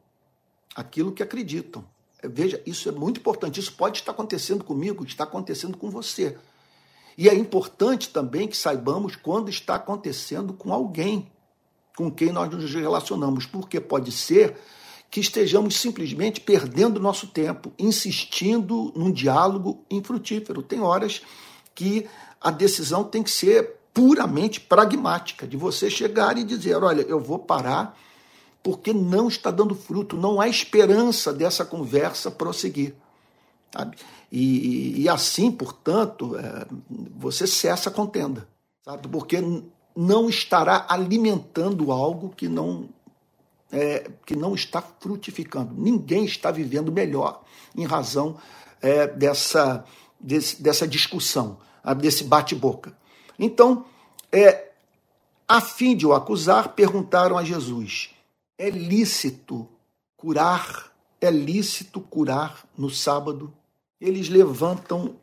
[0.73, 1.85] aquilo que acreditam.
[2.23, 3.59] Veja, isso é muito importante.
[3.59, 6.37] Isso pode estar acontecendo comigo, está acontecendo com você.
[7.17, 11.31] E é importante também que saibamos quando está acontecendo com alguém
[11.95, 14.57] com quem nós nos relacionamos, porque pode ser
[15.09, 20.63] que estejamos simplesmente perdendo nosso tempo, insistindo num diálogo infrutífero.
[20.63, 21.21] Tem horas
[21.75, 22.07] que
[22.39, 27.37] a decisão tem que ser puramente pragmática, de você chegar e dizer: olha, eu vou
[27.37, 27.97] parar
[28.63, 32.93] porque não está dando fruto, não há esperança dessa conversa prosseguir.
[33.71, 33.97] Sabe?
[34.31, 36.65] E, e assim, portanto, é,
[37.15, 38.47] você cessa a contenda,
[38.83, 39.07] sabe?
[39.07, 39.37] porque
[39.95, 42.89] não estará alimentando algo que não
[43.71, 45.73] é, que não está frutificando.
[45.73, 47.41] Ninguém está vivendo melhor
[47.75, 48.37] em razão
[48.81, 49.85] é, dessa,
[50.19, 51.57] desse, dessa discussão,
[51.97, 52.93] desse bate-boca.
[53.39, 53.85] Então,
[54.31, 54.71] é,
[55.47, 58.09] a fim de o acusar, perguntaram a Jesus:
[58.61, 59.67] é lícito
[60.15, 60.93] curar?
[61.19, 63.51] É lícito curar no sábado?
[63.99, 65.15] Eles levantam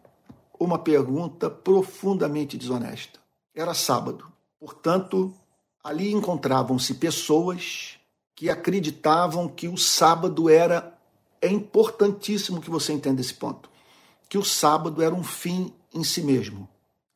[0.59, 3.20] uma pergunta profundamente desonesta.
[3.55, 4.27] Era sábado.
[4.59, 5.33] Portanto,
[5.85, 7.96] ali encontravam-se pessoas
[8.35, 10.98] que acreditavam que o sábado era.
[11.40, 13.70] É importantíssimo que você entenda esse ponto.
[14.29, 16.68] Que o sábado era um fim em si mesmo.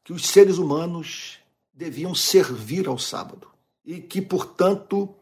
[0.04, 1.38] Que os seres humanos
[1.74, 3.48] deviam servir ao sábado.
[3.84, 5.12] E que, portanto,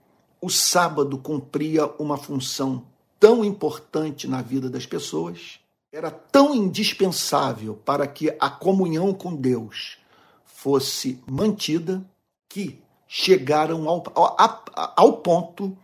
[0.41, 2.85] o sábado cumpria uma função
[3.19, 5.61] tão importante na vida das pessoas,
[5.93, 9.99] era tão indispensável para que a comunhão com Deus
[10.45, 12.03] fosse mantida,
[12.49, 14.65] que chegaram ao, ao,
[14.97, 15.77] ao ponto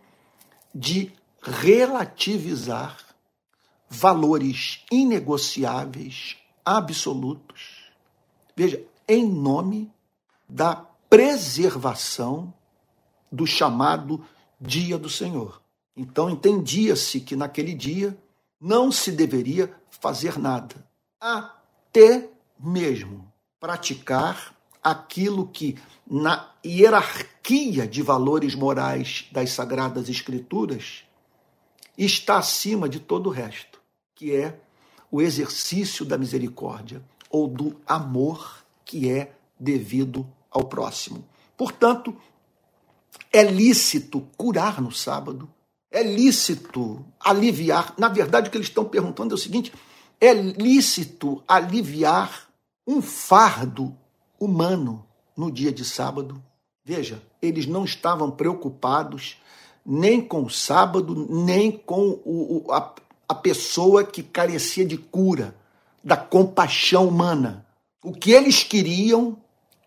[0.73, 2.97] de relativizar
[3.89, 7.91] valores inegociáveis, absolutos.
[8.55, 9.91] Veja, em nome
[10.47, 10.75] da
[11.09, 12.53] preservação
[13.31, 14.25] do chamado
[14.59, 15.61] Dia do Senhor.
[15.95, 18.17] Então entendia-se que naquele dia
[18.59, 20.75] não se deveria fazer nada,
[21.19, 25.77] até mesmo praticar aquilo que
[26.09, 31.03] na hierarquia de valores morais das Sagradas Escrituras
[31.97, 33.81] está acima de todo o resto,
[34.15, 34.59] que é
[35.11, 41.25] o exercício da misericórdia ou do amor que é devido ao próximo.
[41.55, 42.15] Portanto,
[43.31, 45.49] é lícito curar no sábado,
[45.91, 47.93] é lícito aliviar.
[47.97, 49.73] Na verdade, o que eles estão perguntando é o seguinte:
[50.19, 52.47] é lícito aliviar
[52.85, 53.95] um fardo
[54.39, 56.41] humano no dia de sábado.
[56.83, 59.37] Veja, eles não estavam preocupados
[59.85, 62.93] nem com o sábado, nem com o, o, a,
[63.27, 65.55] a pessoa que carecia de cura,
[66.03, 67.65] da compaixão humana.
[68.03, 69.37] O que eles queriam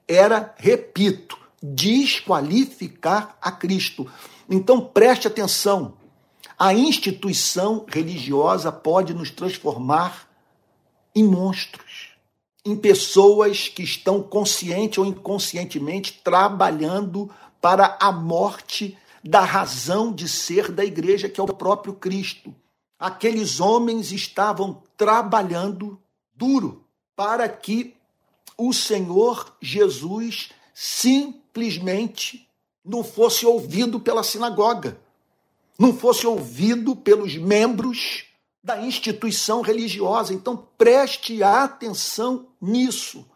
[0.07, 4.11] era, repito, desqualificar a Cristo.
[4.49, 5.95] Então preste atenção.
[6.59, 10.29] A instituição religiosa pode nos transformar
[11.15, 12.11] em monstros
[12.65, 20.71] em pessoas que estão consciente ou inconscientemente trabalhando para a morte da razão de ser
[20.71, 22.55] da igreja, que é o próprio Cristo.
[22.99, 26.01] Aqueles homens estavam trabalhando
[26.35, 26.85] duro
[27.17, 27.95] para que
[28.57, 30.51] o Senhor Jesus
[31.51, 32.49] simplesmente
[32.85, 34.99] não fosse ouvido pela sinagoga,
[35.79, 38.25] não fosse ouvido pelos membros
[38.63, 40.33] da instituição religiosa.
[40.33, 43.27] Então preste atenção nisso.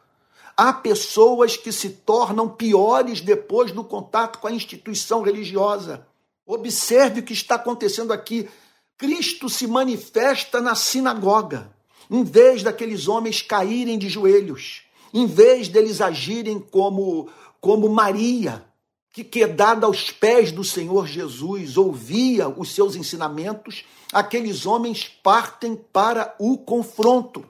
[0.56, 6.06] Há pessoas que se tornam piores depois do contato com a instituição religiosa.
[6.46, 8.48] Observe o que está acontecendo aqui.
[8.96, 11.72] Cristo se manifesta na sinagoga.
[12.08, 17.30] Em vez daqueles homens caírem de joelhos, em vez deles agirem como,
[17.64, 18.62] como Maria,
[19.10, 26.34] que, quedada aos pés do Senhor Jesus, ouvia os seus ensinamentos, aqueles homens partem para
[26.38, 27.42] o confronto.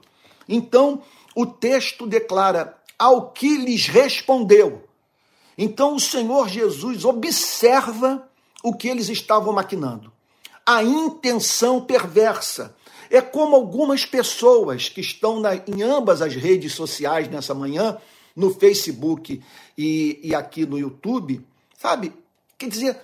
[0.47, 1.01] Então,
[1.35, 4.87] o texto declara: ao que lhes respondeu.
[5.57, 8.25] Então, o Senhor Jesus observa
[8.63, 10.13] o que eles estavam maquinando.
[10.65, 12.73] A intenção perversa.
[13.09, 17.97] É como algumas pessoas que estão na, em ambas as redes sociais nessa manhã,
[18.35, 19.41] no Facebook
[19.77, 21.45] e, e aqui no YouTube,
[21.77, 22.11] sabe?
[22.57, 22.99] Quer dizer,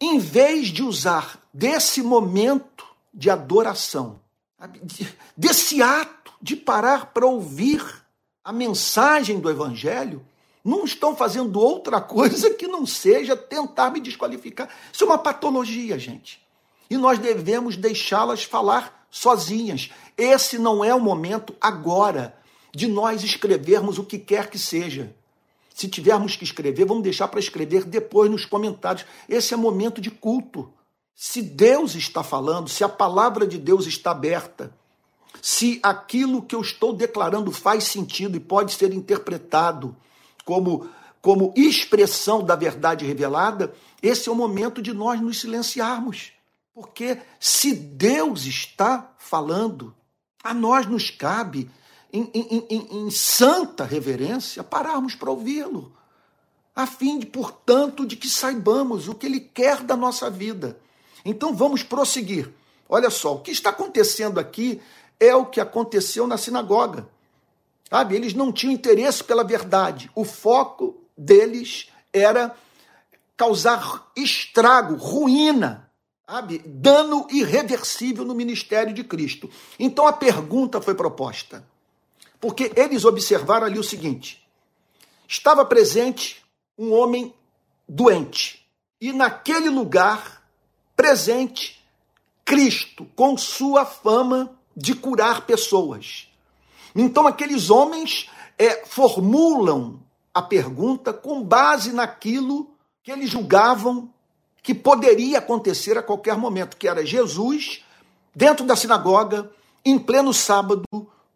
[0.00, 4.20] em vez de usar desse momento de adoração,
[5.36, 7.84] desse ato de parar para ouvir
[8.44, 10.24] a mensagem do Evangelho,
[10.64, 14.68] não estão fazendo outra coisa que não seja tentar me desqualificar.
[14.92, 16.40] Isso é uma patologia, gente.
[16.88, 19.90] E nós devemos deixá-las falar sozinhas.
[20.16, 22.36] Esse não é o momento agora
[22.74, 25.14] de nós escrevermos o que quer que seja.
[25.74, 29.06] Se tivermos que escrever, vamos deixar para escrever depois nos comentários.
[29.28, 30.72] Esse é momento de culto.
[31.14, 34.74] Se Deus está falando, se a palavra de Deus está aberta,
[35.40, 39.96] se aquilo que eu estou declarando faz sentido e pode ser interpretado
[40.44, 40.88] como,
[41.20, 46.32] como expressão da verdade revelada, esse é o momento de nós nos silenciarmos.
[46.74, 49.94] Porque se Deus está falando,
[50.42, 51.70] a nós nos cabe,
[52.12, 55.92] em, em, em, em santa reverência, pararmos para ouvi-lo,
[56.74, 60.78] a fim de, portanto, de que saibamos o que ele quer da nossa vida.
[61.24, 62.50] Então vamos prosseguir.
[62.88, 64.80] Olha só, o que está acontecendo aqui
[65.18, 67.08] é o que aconteceu na sinagoga.
[67.88, 68.16] Sabe?
[68.16, 70.10] Eles não tinham interesse pela verdade.
[70.14, 72.54] O foco deles era
[73.36, 75.90] causar estrago, ruína,
[76.26, 76.58] sabe?
[76.64, 79.50] dano irreversível no ministério de Cristo.
[79.78, 81.64] Então a pergunta foi proposta.
[82.42, 84.44] Porque eles observaram ali o seguinte:
[85.28, 86.42] estava presente
[86.76, 87.32] um homem
[87.88, 88.66] doente,
[89.00, 90.42] e naquele lugar
[90.96, 91.82] presente
[92.44, 96.28] Cristo, com sua fama de curar pessoas.
[96.94, 98.28] Então, aqueles homens
[98.58, 100.00] é, formulam
[100.34, 104.12] a pergunta com base naquilo que eles julgavam
[104.62, 107.84] que poderia acontecer a qualquer momento, que era Jesus,
[108.34, 109.50] dentro da sinagoga,
[109.84, 110.84] em pleno sábado,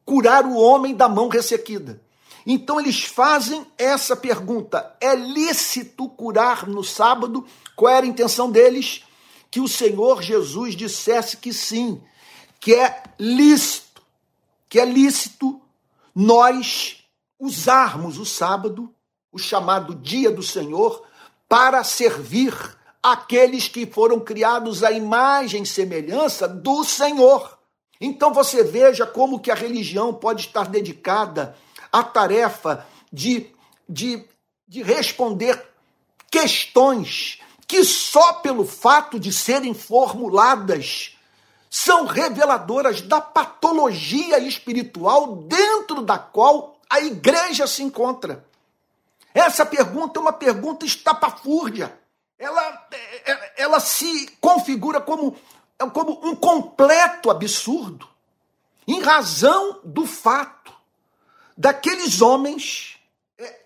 [0.07, 2.01] curar o homem da mão ressequida.
[2.47, 7.45] Então eles fazem essa pergunta: é lícito curar no sábado?
[7.75, 9.03] Qual era a intenção deles?
[9.51, 12.01] Que o Senhor Jesus dissesse que sim,
[12.61, 14.03] que é lícito,
[14.69, 15.61] que é lícito
[16.14, 17.05] nós
[17.38, 18.95] usarmos o sábado,
[19.33, 21.05] o chamado dia do Senhor,
[21.49, 22.55] para servir
[23.03, 27.56] aqueles que foram criados à imagem e semelhança do Senhor.
[28.01, 31.57] Então você veja como que a religião pode estar dedicada
[31.93, 33.47] à tarefa de,
[33.89, 34.25] de,
[34.69, 35.63] de responder
[36.31, 41.17] questões que só pelo fato de serem formuladas
[41.69, 48.45] são reveladoras da patologia espiritual dentro da qual a igreja se encontra.
[49.35, 51.99] Essa pergunta é uma pergunta estapafúrdia.
[52.39, 52.89] Ela,
[53.57, 55.37] ela se configura como,
[55.93, 58.09] como um completo absurdo,
[58.87, 60.73] em razão do fato
[61.57, 62.99] daqueles homens
[63.39, 63.65] é,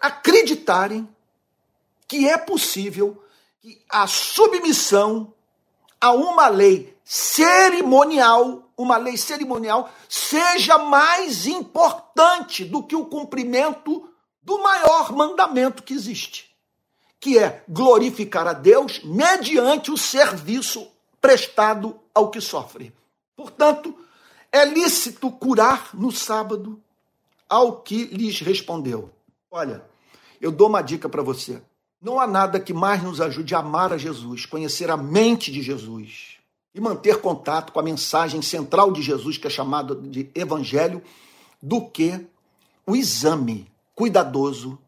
[0.00, 1.08] acreditarem
[2.06, 3.22] que é possível
[3.60, 5.32] que a submissão
[6.00, 14.08] a uma lei cerimonial, uma lei cerimonial, seja mais importante do que o cumprimento
[14.42, 16.50] do maior mandamento que existe,
[17.18, 22.92] que é glorificar a Deus mediante o serviço prestado ao que sofre.
[23.36, 23.94] Portanto,
[24.52, 26.80] é lícito curar no sábado
[27.48, 29.10] ao que lhes respondeu.
[29.50, 29.84] Olha,
[30.40, 31.62] eu dou uma dica para você.
[32.00, 35.60] Não há nada que mais nos ajude a amar a Jesus, conhecer a mente de
[35.60, 36.38] Jesus,
[36.74, 41.02] e manter contato com a mensagem central de Jesus, que é chamada de Evangelho,
[41.60, 42.26] do que
[42.86, 44.78] o exame cuidadoso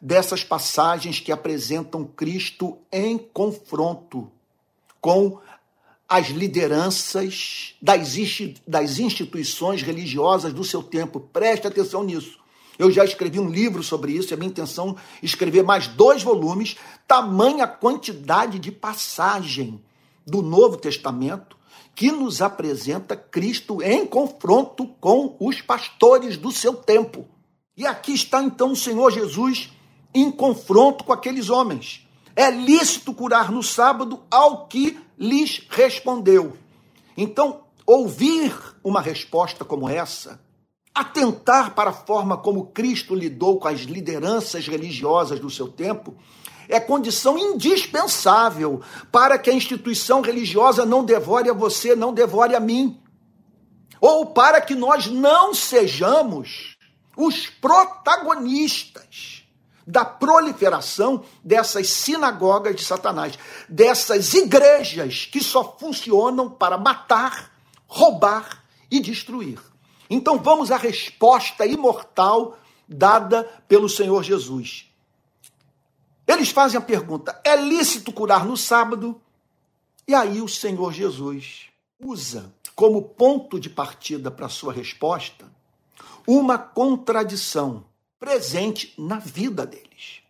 [0.00, 4.30] dessas passagens que apresentam Cristo em confronto
[5.00, 5.38] com
[6.08, 11.20] as lideranças das instituições religiosas do seu tempo.
[11.20, 12.38] Preste atenção nisso.
[12.78, 17.66] Eu já escrevi um livro sobre isso, é minha intenção escrever mais dois volumes, tamanha
[17.66, 19.82] quantidade de passagem
[20.24, 21.58] do Novo Testamento
[21.94, 27.26] que nos apresenta Cristo em confronto com os pastores do seu tempo.
[27.76, 29.72] E aqui está então o Senhor Jesus
[30.14, 32.07] em confronto com aqueles homens.
[32.38, 36.56] É lícito curar no sábado ao que lhes respondeu.
[37.16, 40.40] Então, ouvir uma resposta como essa,
[40.94, 46.14] atentar para a forma como Cristo lidou com as lideranças religiosas do seu tempo,
[46.68, 52.60] é condição indispensável para que a instituição religiosa não devore a você, não devore a
[52.60, 53.02] mim.
[54.00, 56.76] Ou para que nós não sejamos
[57.16, 59.37] os protagonistas
[59.88, 67.50] da proliferação dessas sinagogas de Satanás, dessas igrejas que só funcionam para matar,
[67.86, 69.58] roubar e destruir.
[70.10, 74.92] Então vamos à resposta imortal dada pelo Senhor Jesus.
[76.26, 79.18] Eles fazem a pergunta: é lícito curar no sábado?
[80.06, 85.50] E aí o Senhor Jesus usa como ponto de partida para sua resposta
[86.26, 87.87] uma contradição
[88.18, 90.22] presente na vida deles.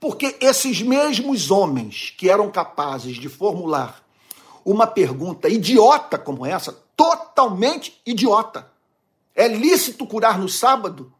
[0.00, 4.04] Porque esses mesmos homens que eram capazes de formular
[4.64, 8.70] uma pergunta idiota como essa, totalmente idiota.
[9.34, 11.12] É lícito curar no sábado?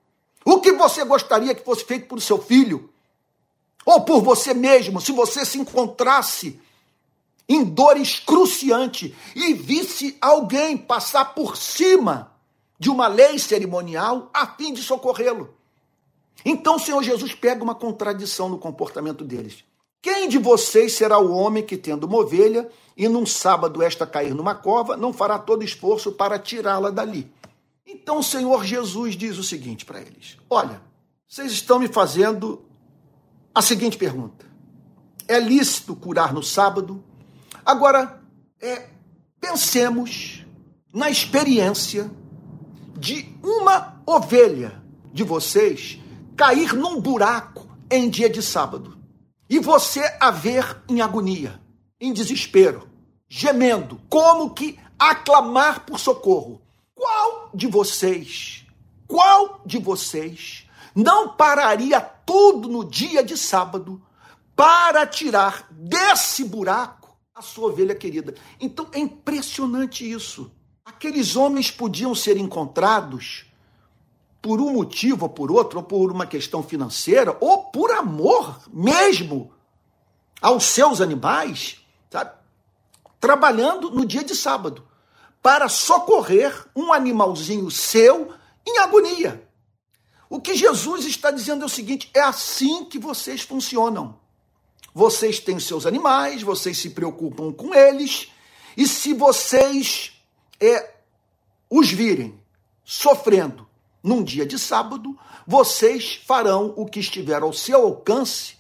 [0.45, 2.91] O que você gostaria que fosse feito por seu filho?
[3.85, 6.61] Ou por você mesmo, se você se encontrasse
[7.49, 12.33] em dor excruciante e visse alguém passar por cima
[12.79, 15.55] de uma lei cerimonial a fim de socorrê-lo.
[16.45, 19.65] Então o Senhor Jesus pega uma contradição no comportamento deles.
[20.03, 24.35] Quem de vocês será o homem que, tendo uma ovelha, e num sábado esta cair
[24.35, 27.33] numa cova, não fará todo esforço para tirá-la dali?
[27.87, 30.83] Então o Senhor Jesus diz o seguinte para eles: Olha,
[31.27, 32.63] vocês estão me fazendo
[33.55, 34.45] a seguinte pergunta:
[35.27, 37.03] É lícito curar no sábado?
[37.65, 38.21] Agora,
[38.61, 38.89] é,
[39.41, 40.45] pensemos
[40.93, 42.11] na experiência
[42.99, 44.83] de uma ovelha
[45.13, 45.99] de vocês
[46.37, 48.99] cair num buraco em dia de sábado
[49.49, 51.61] e você a ver em agonia,
[52.01, 52.89] em desespero,
[53.29, 56.61] gemendo, como que aclamar por socorro.
[56.95, 58.67] Qual de vocês,
[59.07, 64.03] qual de vocês não pararia tudo no dia de sábado
[64.57, 68.35] para tirar desse buraco a sua ovelha querida?
[68.61, 70.51] Então é impressionante isso.
[70.85, 73.47] Aqueles homens podiam ser encontrados
[74.45, 79.51] por um motivo ou por outro, ou por uma questão financeira, ou por amor mesmo
[80.39, 81.79] aos seus animais,
[82.11, 82.31] sabe?
[83.19, 84.87] trabalhando no dia de sábado
[85.43, 88.35] para socorrer um animalzinho seu
[88.67, 89.49] em agonia.
[90.29, 94.21] O que Jesus está dizendo é o seguinte: é assim que vocês funcionam.
[94.93, 98.31] Vocês têm seus animais, vocês se preocupam com eles,
[98.77, 100.13] e se vocês
[100.61, 100.97] é,
[101.71, 102.39] os virem
[102.85, 103.73] sofrendo
[104.05, 108.57] num dia de sábado, vocês farão o que estiver ao seu alcance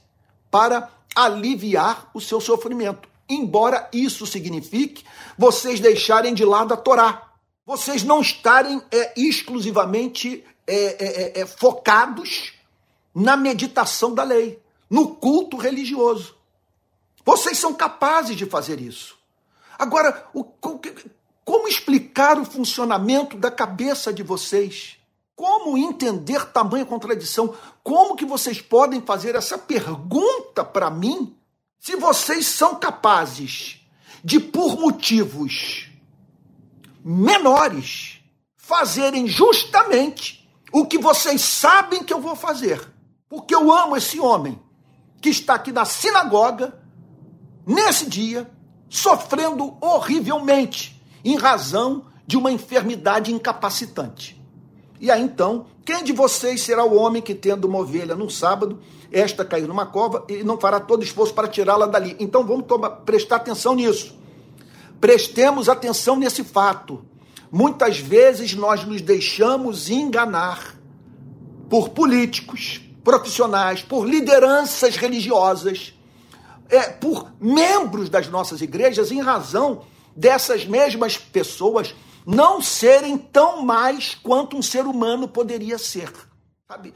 [0.50, 3.06] para aliviar o seu sofrimento.
[3.28, 5.04] Embora isso signifique
[5.36, 7.30] vocês deixarem de lado a Torá,
[7.66, 12.54] vocês não estarem é, exclusivamente é, é, é, é focados
[13.14, 16.36] na meditação da lei, no culto religioso.
[17.24, 19.16] Vocês são capazes de fazer isso.
[19.78, 20.44] Agora, o,
[21.44, 24.98] como explicar o funcionamento da cabeça de vocês?
[25.36, 27.54] Como entender tamanha contradição?
[27.82, 31.36] Como que vocês podem fazer essa pergunta para mim
[31.78, 33.80] se vocês são capazes
[34.22, 35.88] de, por motivos
[37.04, 38.20] menores,
[38.56, 42.80] fazerem justamente o que vocês sabem que eu vou fazer?
[43.28, 44.58] Porque eu amo esse homem
[45.20, 46.80] que está aqui na sinagoga,
[47.66, 48.50] nesse dia,
[48.88, 54.43] sofrendo horrivelmente em razão de uma enfermidade incapacitante.
[55.00, 58.80] E aí então, quem de vocês será o homem que, tendo uma ovelha num sábado,
[59.12, 62.16] esta cair numa cova e não fará todo esforço para tirá-la dali?
[62.18, 64.16] Então vamos tomar, prestar atenção nisso.
[65.00, 67.04] Prestemos atenção nesse fato.
[67.50, 70.76] Muitas vezes nós nos deixamos enganar
[71.68, 75.92] por políticos, profissionais, por lideranças religiosas,
[76.70, 79.82] é, por membros das nossas igrejas, em razão
[80.16, 86.12] dessas mesmas pessoas não serem tão mais quanto um ser humano poderia ser.
[86.66, 86.94] Sabe?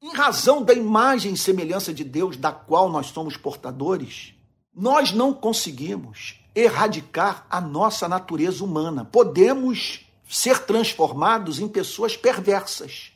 [0.00, 4.34] Em razão da imagem e semelhança de Deus da qual nós somos portadores,
[4.74, 9.04] nós não conseguimos erradicar a nossa natureza humana.
[9.04, 13.12] Podemos ser transformados em pessoas perversas,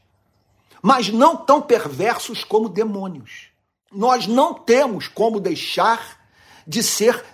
[0.82, 3.48] mas não tão perversos como demônios.
[3.92, 6.20] Nós não temos como deixar
[6.66, 7.24] de ser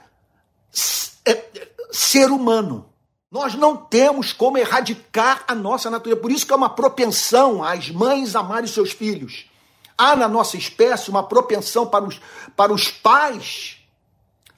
[1.24, 2.87] é, ser humano.
[3.30, 6.20] Nós não temos como erradicar a nossa natureza.
[6.20, 9.46] Por isso que é uma propensão às mães amarem seus filhos.
[9.96, 12.20] Há na nossa espécie uma propensão para os,
[12.56, 13.76] para os pais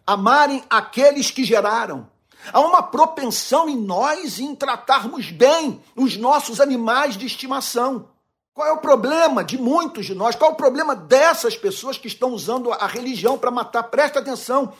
[0.06, 2.08] amarem aqueles que geraram.
[2.52, 8.08] Há uma propensão em nós em tratarmos bem os nossos animais de estimação.
[8.54, 10.36] Qual é o problema de muitos de nós?
[10.36, 13.84] Qual é o problema dessas pessoas que estão usando a religião para matar?
[13.84, 14.72] Presta atenção.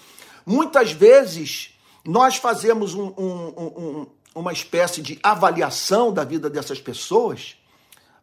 [0.47, 1.74] Muitas vezes
[2.05, 7.57] nós fazemos um, um, um, uma espécie de avaliação da vida dessas pessoas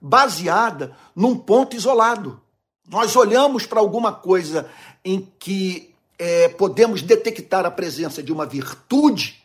[0.02, 2.42] baseada num ponto isolado.
[2.88, 4.70] Nós olhamos para alguma coisa
[5.04, 9.44] em que é, podemos detectar a presença de uma virtude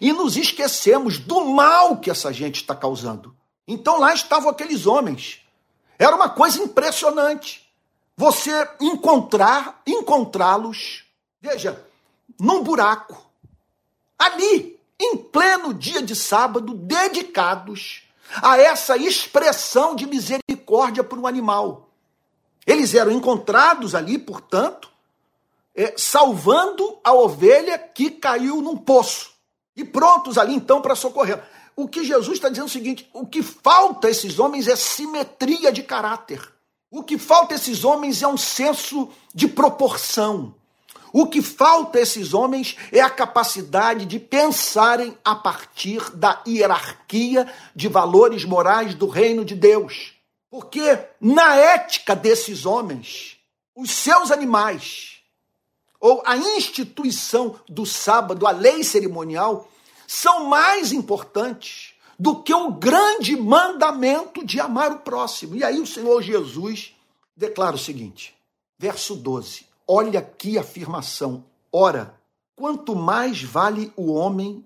[0.00, 3.34] e nos esquecemos do mal que essa gente está causando.
[3.66, 5.40] Então lá estavam aqueles homens.
[5.98, 7.68] Era uma coisa impressionante.
[8.16, 11.04] Você encontrar, encontrá-los,
[11.40, 11.82] veja,
[12.38, 13.29] num buraco,
[14.20, 18.02] ali, em pleno dia de sábado, dedicados
[18.42, 21.88] a essa expressão de misericórdia por um animal.
[22.66, 24.90] Eles eram encontrados ali, portanto,
[25.74, 29.30] é, salvando a ovelha que caiu num poço.
[29.74, 31.42] E prontos ali então para socorrer.
[31.74, 34.76] O que Jesus está dizendo é o seguinte: o que falta a esses homens é
[34.76, 36.46] simetria de caráter.
[36.90, 40.54] O que falta a esses homens é um senso de proporção.
[41.12, 47.52] O que falta a esses homens é a capacidade de pensarem a partir da hierarquia
[47.74, 50.14] de valores morais do reino de Deus.
[50.50, 53.38] Porque na ética desses homens,
[53.74, 55.20] os seus animais,
[56.00, 59.68] ou a instituição do sábado, a lei cerimonial,
[60.06, 65.56] são mais importantes do que o grande mandamento de amar o próximo.
[65.56, 66.94] E aí o Senhor Jesus
[67.36, 68.34] declara o seguinte,
[68.78, 71.44] verso 12: Olha a afirmação.
[71.72, 72.14] Ora,
[72.54, 74.64] quanto mais vale o homem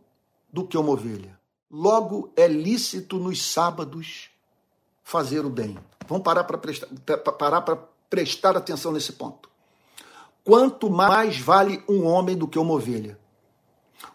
[0.52, 1.40] do que uma ovelha.
[1.70, 4.28] Logo é lícito nos sábados
[5.02, 5.78] fazer o bem.
[6.06, 7.74] Vamos parar para prestar, parar para
[8.10, 9.48] prestar atenção nesse ponto.
[10.44, 13.18] Quanto mais vale um homem do que uma ovelha.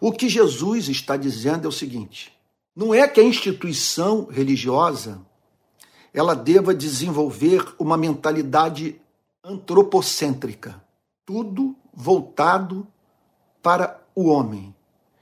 [0.00, 2.32] O que Jesus está dizendo é o seguinte:
[2.74, 5.20] não é que a instituição religiosa
[6.14, 9.00] ela deva desenvolver uma mentalidade
[9.42, 10.79] antropocêntrica
[11.30, 12.88] tudo voltado
[13.62, 14.74] para o homem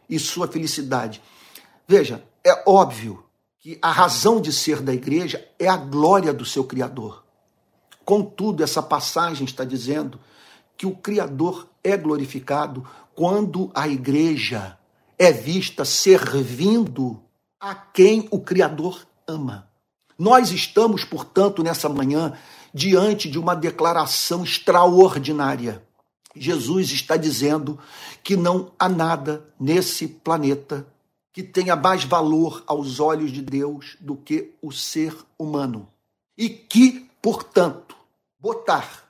[0.08, 1.20] e sua felicidade.
[1.86, 3.26] Veja, é óbvio
[3.58, 7.22] que a razão de ser da igreja é a glória do seu Criador.
[8.06, 10.18] Contudo, essa passagem está dizendo
[10.78, 14.78] que o Criador é glorificado quando a igreja
[15.18, 17.22] é vista servindo
[17.60, 19.68] a quem o Criador ama.
[20.18, 22.32] Nós estamos, portanto, nessa manhã,
[22.72, 25.86] diante de uma declaração extraordinária.
[26.34, 27.78] Jesus está dizendo
[28.22, 30.86] que não há nada nesse planeta
[31.32, 35.88] que tenha mais valor aos olhos de Deus do que o ser humano.
[36.36, 37.96] E que, portanto,
[38.38, 39.08] botar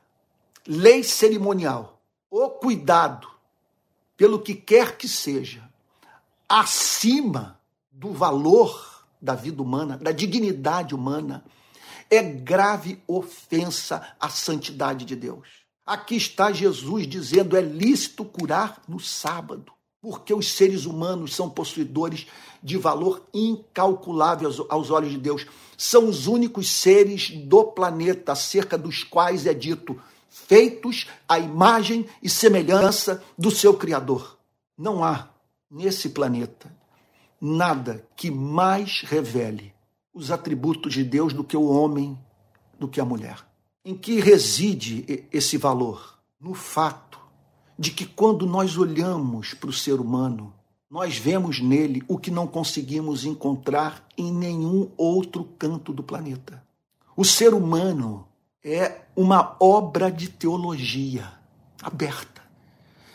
[0.66, 2.01] lei cerimonial
[2.31, 3.29] ou cuidado
[4.16, 5.69] pelo que quer que seja
[6.49, 7.59] acima
[7.91, 11.45] do valor da vida humana, da dignidade humana,
[12.11, 15.49] é grave ofensa à santidade de Deus.
[15.89, 19.72] Aqui está Jesus dizendo: é lícito curar no sábado,
[20.03, 22.26] porque os seres humanos são possuidores
[22.62, 25.47] de valor incalculável aos olhos de Deus.
[25.78, 32.28] São os únicos seres do planeta acerca dos quais é dito: feitos à imagem e
[32.28, 34.36] semelhança do seu Criador.
[34.76, 35.30] Não há
[35.70, 36.70] nesse planeta
[37.41, 39.72] nada que mais revele
[40.12, 42.18] os atributos de Deus do que o homem,
[42.78, 43.48] do que a mulher.
[43.89, 46.18] Em que reside esse valor?
[46.39, 47.18] No fato
[47.78, 50.53] de que quando nós olhamos para o ser humano,
[50.91, 56.62] nós vemos nele o que não conseguimos encontrar em nenhum outro canto do planeta.
[57.16, 58.28] O ser humano
[58.62, 61.32] é uma obra de teologia
[61.82, 62.43] aberta.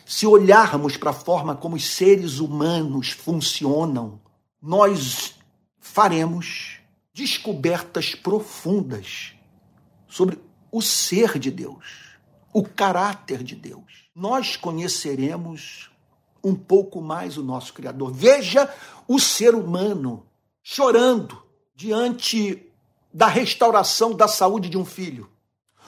[0.08, 4.20] Se olharmos para a forma como os seres humanos funcionam,
[4.60, 5.36] nós
[5.78, 6.80] faremos
[7.14, 9.36] descobertas profundas
[10.08, 10.40] sobre
[10.74, 12.18] o ser de Deus,
[12.52, 14.10] o caráter de Deus.
[14.16, 15.92] Nós conheceremos
[16.44, 18.12] um pouco mais o nosso Criador.
[18.12, 18.68] Veja
[19.08, 20.26] o ser humano
[20.64, 21.44] chorando
[21.76, 22.68] diante
[23.14, 25.30] da restauração da saúde de um filho.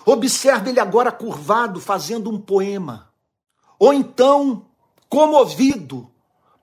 [0.05, 3.11] Observe ele agora curvado fazendo um poema.
[3.79, 4.67] Ou então
[5.09, 6.11] comovido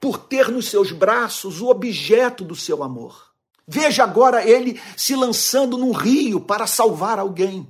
[0.01, 3.33] por ter nos seus braços o objeto do seu amor.
[3.67, 7.69] Veja agora ele se lançando num rio para salvar alguém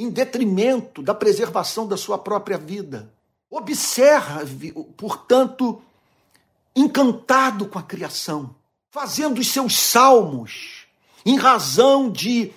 [0.00, 3.12] em detrimento da preservação da sua própria vida.
[3.50, 5.82] Observe, portanto,
[6.74, 8.54] encantado com a criação,
[8.90, 10.86] fazendo os seus salmos,
[11.26, 12.50] em razão de,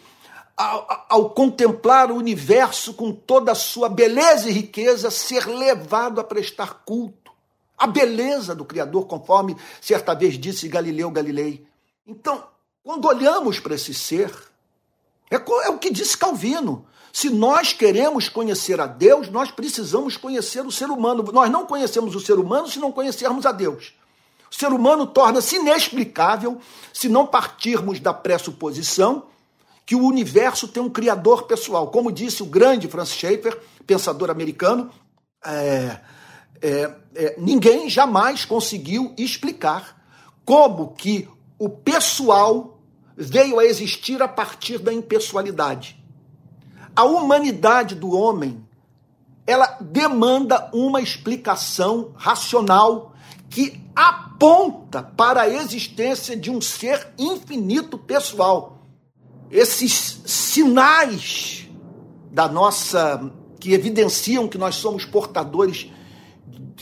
[0.55, 6.23] ao, ao, contemplar o universo com toda a sua beleza e riqueza, ser levado a
[6.23, 7.33] prestar culto
[7.77, 11.67] à beleza do Criador, conforme certa vez disse Galileu Galilei.
[12.07, 12.41] Então,
[12.81, 14.31] quando olhamos para esse ser,
[15.29, 16.85] É, é o que disse Calvino.
[17.13, 21.23] Se nós queremos conhecer a Deus, nós precisamos conhecer o ser humano.
[21.31, 23.93] Nós não conhecemos o ser humano se não conhecermos a Deus.
[24.51, 26.59] O ser humano torna-se inexplicável
[26.91, 29.27] se não partirmos da pressuposição
[29.85, 31.91] que o universo tem um criador pessoal.
[31.91, 34.89] Como disse o grande Francis Schaeffer, pensador americano,
[35.45, 35.99] é,
[36.63, 40.03] é, é, ninguém jamais conseguiu explicar
[40.43, 42.79] como que o pessoal
[43.15, 46.02] veio a existir a partir da impessoalidade.
[46.95, 48.63] A humanidade do homem,
[49.45, 53.13] ela demanda uma explicação racional
[53.49, 58.79] que aponta para a existência de um ser infinito pessoal.
[59.49, 61.67] Esses sinais
[62.31, 65.89] da nossa que evidenciam que nós somos portadores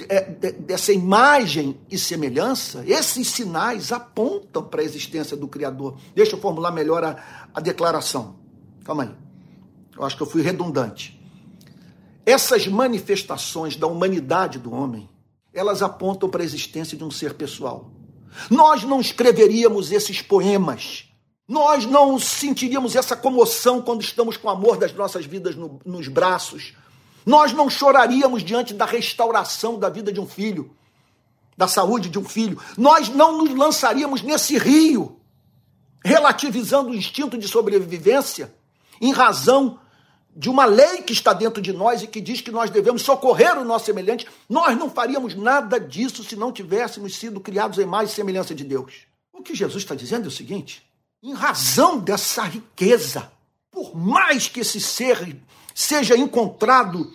[0.09, 5.97] é, dessa imagem e semelhança, esses sinais apontam para a existência do Criador.
[6.16, 8.36] Deixa eu formular melhor a, a declaração.
[8.84, 9.21] Calma aí.
[10.02, 11.16] Eu acho que eu fui redundante.
[12.26, 15.08] Essas manifestações da humanidade do homem,
[15.54, 17.91] elas apontam para a existência de um ser pessoal.
[18.49, 21.06] Nós não escreveríamos esses poemas,
[21.47, 26.08] nós não sentiríamos essa comoção quando estamos com o amor das nossas vidas no, nos
[26.08, 26.74] braços,
[27.24, 30.76] nós não choraríamos diante da restauração da vida de um filho,
[31.56, 32.60] da saúde de um filho.
[32.76, 35.20] Nós não nos lançaríamos nesse rio,
[36.04, 38.52] relativizando o instinto de sobrevivência,
[38.99, 39.80] em razão
[40.36, 43.58] de uma lei que está dentro de nós e que diz que nós devemos socorrer
[43.58, 44.28] o nosso semelhante.
[44.50, 49.08] Nós não faríamos nada disso se não tivéssemos sido criados em mais semelhança de Deus.
[49.34, 50.84] O que Jesus está dizendo é o seguinte:
[51.22, 53.32] em razão dessa riqueza,
[53.70, 55.38] por mais que esse ser
[55.74, 57.12] seja encontrado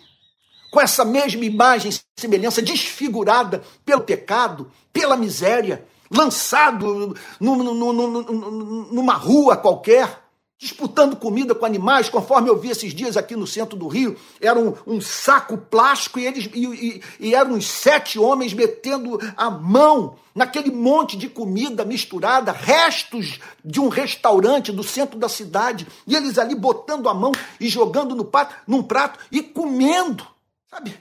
[0.70, 10.25] com essa mesma imagem semelhança desfigurada pelo pecado, pela miséria, lançado numa rua qualquer,
[10.58, 14.58] disputando comida com animais, conforme eu vi esses dias aqui no centro do Rio, era
[14.58, 19.50] um, um saco plástico e eles e, e, e, eram uns sete homens metendo a
[19.50, 26.16] mão naquele monte de comida misturada, restos de um restaurante do centro da cidade, e
[26.16, 30.26] eles ali botando a mão e jogando no prato, num prato e comendo,
[30.70, 30.96] sabe?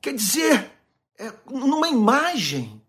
[0.00, 0.72] Quer dizer,
[1.16, 2.80] é, numa imagem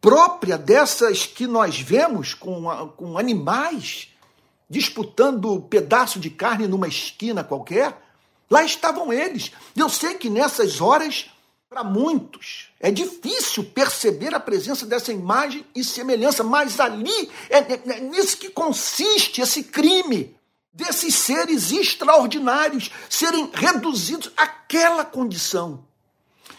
[0.00, 2.64] própria dessas que nós vemos com,
[2.96, 4.09] com animais
[4.70, 8.00] disputando pedaço de carne numa esquina qualquer,
[8.48, 9.50] lá estavam eles.
[9.76, 11.28] Eu sei que nessas horas,
[11.68, 17.80] para muitos, é difícil perceber a presença dessa imagem e semelhança, mas ali é, é,
[17.84, 20.36] é nisso que consiste esse crime
[20.72, 25.84] desses seres extraordinários serem reduzidos àquela condição.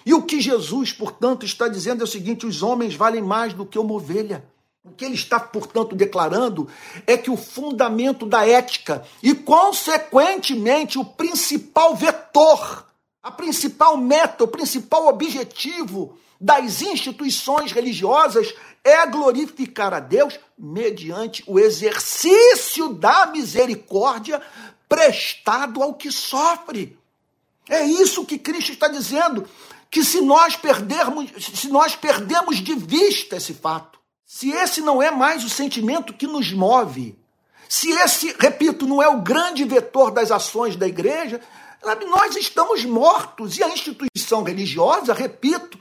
[0.06, 3.66] E o que Jesus, portanto, está dizendo é o seguinte: os homens valem mais do
[3.66, 4.44] que uma ovelha.
[4.84, 6.68] O que ele está, portanto, declarando
[7.06, 12.88] é que o fundamento da ética e, consequentemente, o principal vetor,
[13.22, 21.60] a principal meta, o principal objetivo das instituições religiosas é glorificar a Deus mediante o
[21.60, 24.42] exercício da misericórdia
[24.90, 26.98] prestado ao que sofre.
[27.70, 29.48] É isso que Cristo está dizendo,
[29.92, 33.91] que se nós perdermos, se nós perdemos de vista esse fato,
[34.34, 37.20] se esse não é mais o sentimento que nos move,
[37.68, 41.42] se esse, repito, não é o grande vetor das ações da igreja,
[42.08, 45.78] nós estamos mortos e a instituição religiosa, repito,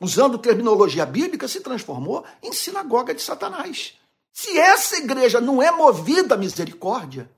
[0.00, 3.94] usando terminologia bíblica, se transformou em sinagoga de Satanás.
[4.32, 7.28] Se essa igreja não é movida à misericórdia,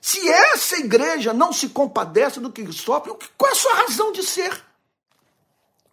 [0.00, 4.24] se essa igreja não se compadece do que sofre, qual é a sua razão de
[4.24, 4.64] ser?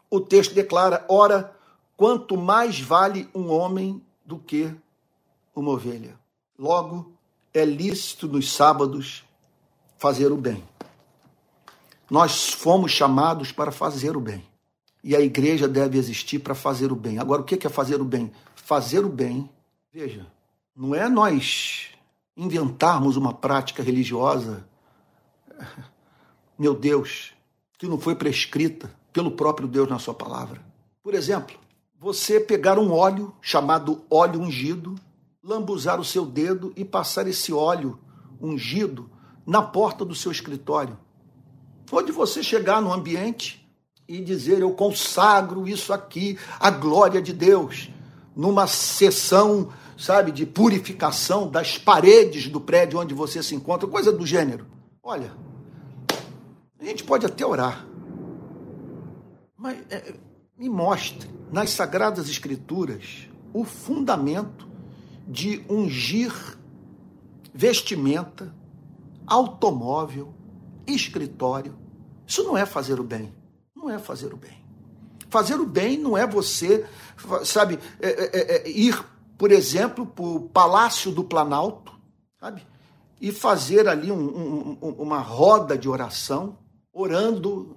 [0.10, 1.56] O texto declara: ora,
[2.02, 4.74] quanto mais vale um homem do que
[5.56, 6.20] uma ovelha.
[6.58, 7.14] Logo,
[7.54, 9.24] é lícito nos sábados
[10.00, 10.64] fazer o bem.
[12.10, 14.44] Nós fomos chamados para fazer o bem.
[15.04, 17.20] E a igreja deve existir para fazer o bem.
[17.20, 18.32] Agora, o que é fazer o bem?
[18.56, 19.48] Fazer o bem,
[19.94, 20.26] veja,
[20.76, 21.90] não é nós
[22.36, 24.68] inventarmos uma prática religiosa,
[26.58, 27.32] meu Deus,
[27.78, 30.60] que não foi prescrita pelo próprio Deus na sua palavra.
[31.04, 31.61] Por exemplo,
[32.02, 34.96] você pegar um óleo chamado óleo ungido,
[35.44, 38.00] lambuzar o seu dedo e passar esse óleo
[38.42, 39.08] ungido
[39.46, 40.98] na porta do seu escritório.
[41.92, 43.64] Ou de você chegar no ambiente
[44.08, 47.92] e dizer: Eu consagro isso aqui à glória de Deus,
[48.36, 54.26] numa sessão, sabe, de purificação das paredes do prédio onde você se encontra, coisa do
[54.26, 54.66] gênero.
[55.04, 55.32] Olha,
[56.80, 57.86] a gente pode até orar,
[59.56, 60.16] mas é,
[60.62, 64.70] me mostre nas Sagradas Escrituras o fundamento
[65.28, 66.32] de ungir
[67.52, 68.54] vestimenta,
[69.26, 70.32] automóvel,
[70.86, 71.76] escritório.
[72.28, 73.34] Isso não é fazer o bem.
[73.76, 74.64] Não é fazer o bem.
[75.32, 76.86] Fazer o bem não é você,
[77.44, 79.04] sabe, é, é, é, é ir,
[79.40, 81.92] por exemplo, para o Palácio do Planalto,
[82.40, 82.68] sabe?
[83.20, 86.60] E fazer ali um, um, uma roda de oração,
[86.94, 87.76] orando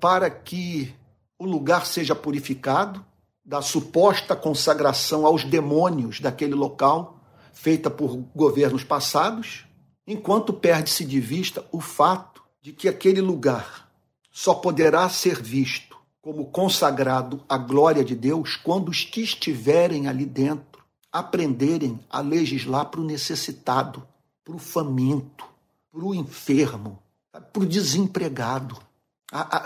[0.00, 0.98] para que
[1.40, 3.02] o lugar seja purificado
[3.42, 7.18] da suposta consagração aos demônios daquele local,
[7.54, 9.64] feita por governos passados,
[10.06, 13.90] enquanto perde-se de vista o fato de que aquele lugar
[14.30, 20.26] só poderá ser visto como consagrado à glória de Deus quando os que estiverem ali
[20.26, 24.06] dentro aprenderem a legislar para o necessitado,
[24.44, 25.46] para o faminto,
[25.90, 26.98] para o enfermo,
[27.32, 28.76] para o desempregado.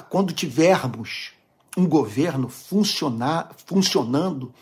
[0.09, 1.33] Quando tivermos
[1.77, 4.53] um governo funcionar, funcionando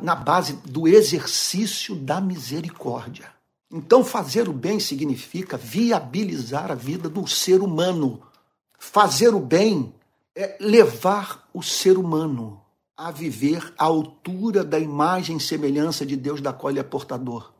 [0.00, 3.30] na base do exercício da misericórdia.
[3.70, 8.22] Então, fazer o bem significa viabilizar a vida do ser humano.
[8.78, 9.94] Fazer o bem
[10.36, 12.60] é levar o ser humano
[12.96, 17.52] a viver à altura da imagem e semelhança de Deus da qual ele é portador.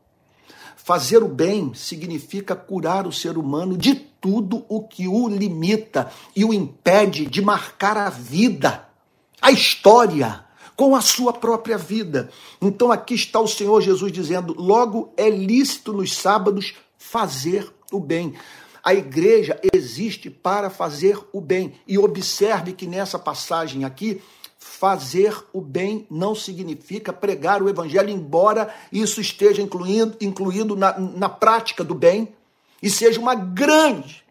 [0.83, 6.43] Fazer o bem significa curar o ser humano de tudo o que o limita e
[6.43, 8.85] o impede de marcar a vida,
[9.41, 10.43] a história,
[10.75, 12.29] com a sua própria vida.
[12.61, 18.33] Então aqui está o Senhor Jesus dizendo: logo é lícito nos sábados fazer o bem.
[18.83, 21.75] A igreja existe para fazer o bem.
[21.87, 24.21] E observe que nessa passagem aqui,
[24.83, 31.29] fazer o bem não significa pregar o evangelho, embora isso esteja incluído, incluído na, na
[31.29, 32.35] prática do bem
[32.81, 34.25] e seja uma grande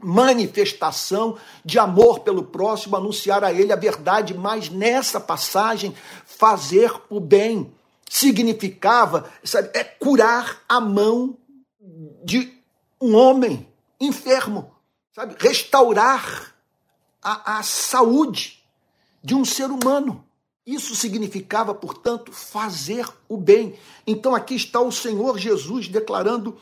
[0.00, 5.92] manifestação de amor pelo próximo, anunciar a ele a verdade, mas nessa passagem,
[6.24, 7.74] fazer o bem
[8.08, 11.36] significava sabe, é curar a mão
[12.22, 12.56] de
[13.00, 13.66] um homem
[14.00, 14.70] enfermo,
[15.12, 15.34] sabe?
[15.40, 16.54] Restaurar
[17.20, 18.57] a, a saúde
[19.22, 20.24] de um ser humano.
[20.66, 23.74] Isso significava, portanto, fazer o bem.
[24.06, 26.58] Então aqui está o Senhor Jesus declarando: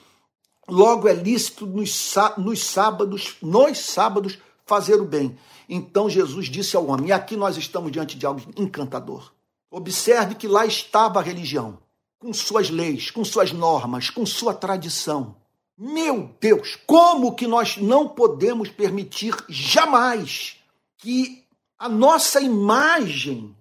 [0.69, 5.37] logo é lícito nos, sábados, nos sábados, fazer o bem.
[5.69, 9.33] Então Jesus disse ao homem, e aqui nós estamos diante de algo encantador.
[9.71, 11.79] Observe que lá estava a religião,
[12.19, 15.35] com suas leis, com suas normas, com sua tradição.
[15.77, 20.57] Meu Deus, como que nós não podemos permitir jamais
[20.97, 21.45] que
[21.79, 23.55] a nossa imagem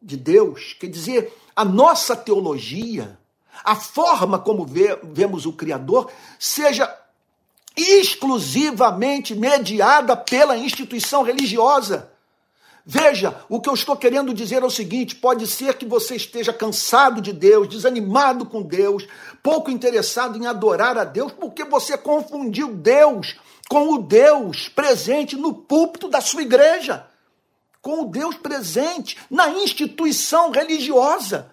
[0.00, 3.18] de Deus, quer dizer, a nossa teologia,
[3.64, 6.92] a forma como vê, vemos o Criador, seja
[7.76, 12.10] exclusivamente mediada pela instituição religiosa.
[12.90, 16.54] Veja, o que eu estou querendo dizer é o seguinte: pode ser que você esteja
[16.54, 19.06] cansado de Deus, desanimado com Deus,
[19.42, 23.36] pouco interessado em adorar a Deus, porque você confundiu Deus
[23.68, 27.06] com o Deus presente no púlpito da sua igreja,
[27.80, 31.50] com o Deus presente na instituição religiosa,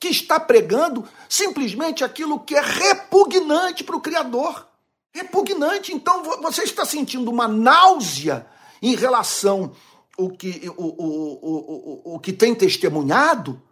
[0.00, 4.66] que está pregando simplesmente aquilo que é repugnante para o Criador.
[5.12, 5.92] Repugnante.
[5.92, 8.46] Então você está sentindo uma náusea
[8.80, 9.72] em relação
[10.18, 13.62] o que, o, o, o, o, que tem testemunhado,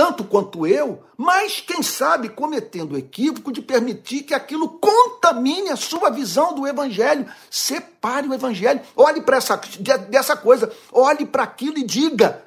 [0.00, 5.76] tanto quanto eu, mas quem sabe cometendo o equívoco de permitir que aquilo contamine a
[5.76, 7.30] sua visão do evangelho.
[7.50, 8.80] Separe o evangelho.
[8.96, 9.60] Olhe para essa
[10.08, 12.42] dessa coisa, olhe para aquilo e diga: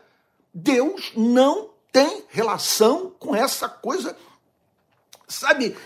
[0.51, 4.18] Deus não tem relação com essa coisa
[5.28, 5.78] sabe,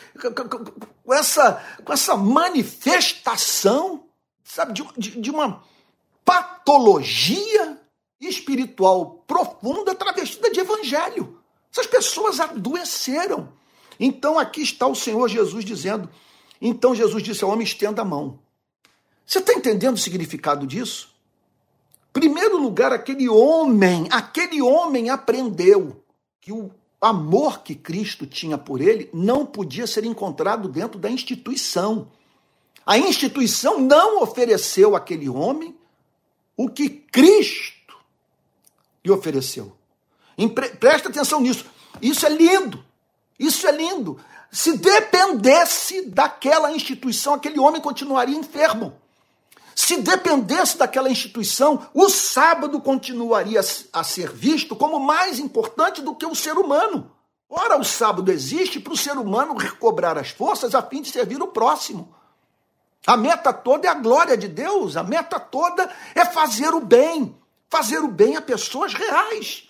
[1.04, 4.06] com essa, com essa manifestação,
[4.42, 5.62] sabe, de, de, de uma
[6.24, 7.78] patologia
[8.22, 11.37] espiritual profunda travestida de evangelho.
[11.78, 13.54] Essas pessoas adoeceram.
[14.00, 16.10] Então aqui está o Senhor Jesus dizendo.
[16.60, 18.40] Então Jesus disse ao homem: estenda a mão.
[19.24, 21.16] Você está entendendo o significado disso?
[22.12, 26.04] Primeiro lugar, aquele homem, aquele homem aprendeu
[26.42, 32.10] que o amor que Cristo tinha por ele não podia ser encontrado dentro da instituição.
[32.84, 35.78] A instituição não ofereceu àquele homem
[36.56, 37.96] o que Cristo
[39.06, 39.77] lhe ofereceu.
[40.80, 41.66] Presta atenção nisso.
[42.02, 42.84] Isso é lindo.
[43.40, 44.20] Isso é lindo.
[44.52, 48.94] Se dependesse daquela instituição, aquele homem continuaria enfermo.
[49.76, 53.60] Se dependesse daquela instituição, o sábado continuaria
[53.94, 57.12] a ser visto como mais importante do que o ser humano.
[57.50, 61.42] Ora, o sábado existe para o ser humano recobrar as forças a fim de servir
[61.42, 62.14] o próximo.
[63.06, 67.38] A meta toda é a glória de Deus, a meta toda é fazer o bem,
[67.70, 69.67] fazer o bem a pessoas reais,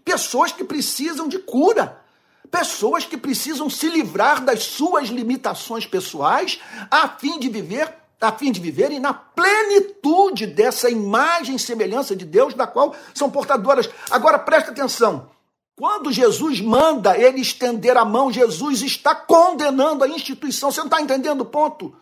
[0.00, 2.00] pessoas que precisam de cura,
[2.50, 6.58] Pessoas que precisam se livrar das suas limitações pessoais
[6.90, 12.24] a fim de viver, a fim de viverem na plenitude dessa imagem e semelhança de
[12.24, 13.88] Deus da qual são portadoras.
[14.10, 15.30] Agora presta atenção.
[15.76, 20.72] Quando Jesus manda ele estender a mão, Jesus está condenando a instituição.
[20.72, 21.94] Você não está entendendo o ponto?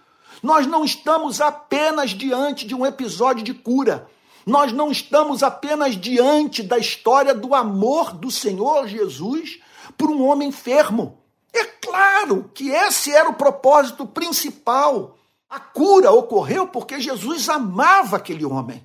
[0.43, 4.09] Nós não estamos apenas diante de um episódio de cura.
[4.49, 9.61] Nós não estamos apenas diante da história do amor do Senhor Jesus
[9.95, 11.19] por um homem enfermo.
[11.53, 15.19] É claro que esse era o propósito principal.
[15.51, 18.83] A cura ocorreu porque Jesus amava aquele homem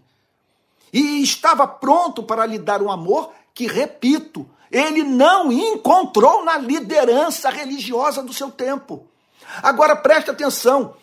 [0.92, 7.50] e estava pronto para lhe dar um amor que, repito, ele não encontrou na liderança
[7.50, 9.08] religiosa do seu tempo.
[9.62, 10.94] Agora preste atenção,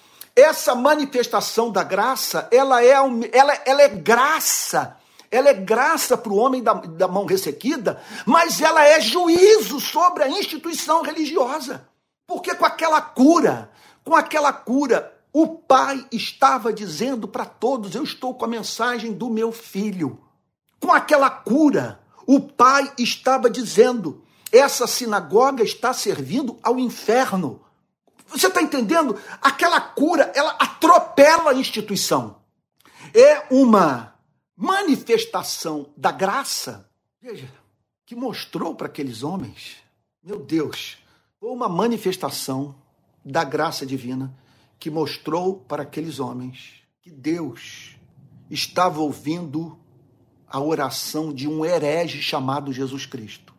[0.40, 2.94] essa manifestação da graça, ela é,
[3.32, 4.96] ela, ela é graça
[5.30, 10.24] ela é graça para o homem da, da mão ressequida, mas ela é juízo sobre
[10.24, 11.86] a instituição religiosa.
[12.26, 13.70] Porque com aquela cura,
[14.04, 19.30] com aquela cura, o pai estava dizendo para todos: Eu estou com a mensagem do
[19.30, 20.18] meu filho.
[20.80, 27.60] Com aquela cura, o pai estava dizendo: Essa sinagoga está servindo ao inferno.
[28.30, 29.18] Você está entendendo?
[29.40, 32.40] Aquela cura, ela atropela a instituição.
[33.14, 34.14] É uma
[34.56, 36.88] manifestação da graça,
[37.20, 37.50] veja,
[38.06, 39.76] que mostrou para aqueles homens,
[40.22, 40.98] meu Deus,
[41.38, 42.74] foi uma manifestação
[43.24, 44.34] da graça divina
[44.78, 47.96] que mostrou para aqueles homens que Deus
[48.50, 49.78] estava ouvindo
[50.46, 53.54] a oração de um herege chamado Jesus Cristo.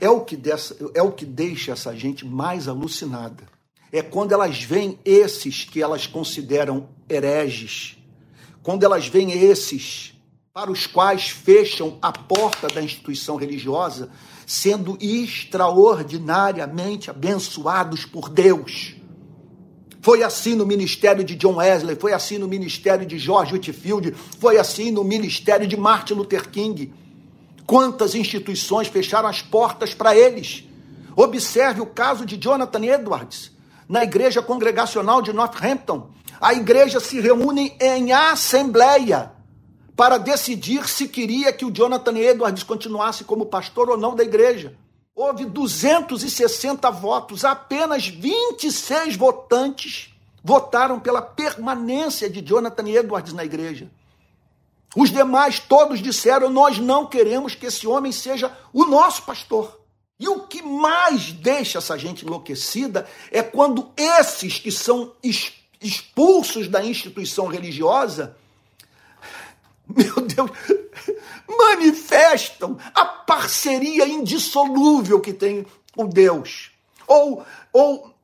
[0.00, 3.44] É o que, dessa, é o que deixa essa gente mais alucinada.
[3.92, 7.96] É quando elas veem esses que elas consideram hereges,
[8.62, 10.12] quando elas veem esses
[10.54, 14.10] para os quais fecham a porta da instituição religiosa,
[14.46, 18.94] sendo extraordinariamente abençoados por Deus.
[20.02, 24.58] Foi assim no ministério de John Wesley, foi assim no ministério de George Whitfield, foi
[24.58, 26.92] assim no ministério de Martin Luther King.
[27.64, 30.64] Quantas instituições fecharam as portas para eles?
[31.14, 33.51] Observe o caso de Jonathan Edwards,
[33.92, 36.08] na igreja congregacional de Northampton.
[36.40, 39.30] A igreja se reúne em assembleia
[39.94, 44.74] para decidir se queria que o Jonathan Edwards continuasse como pastor ou não da igreja.
[45.14, 50.08] Houve 260 votos, apenas 26 votantes
[50.42, 53.90] votaram pela permanência de Jonathan Edwards na igreja.
[54.96, 59.81] Os demais todos disseram: Nós não queremos que esse homem seja o nosso pastor.
[60.22, 65.12] E o que mais deixa essa gente enlouquecida é quando esses que são
[65.82, 68.36] expulsos da instituição religiosa
[69.88, 70.50] meu Deus,
[71.58, 75.66] manifestam a parceria indissolúvel que tem
[75.96, 76.70] o Deus.
[77.04, 78.14] Ou, ou,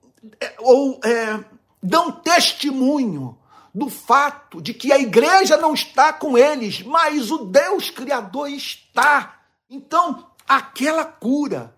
[0.60, 1.44] ou é,
[1.82, 3.36] dão testemunho
[3.74, 9.40] do fato de que a igreja não está com eles, mas o Deus Criador está.
[9.68, 11.76] Então, aquela cura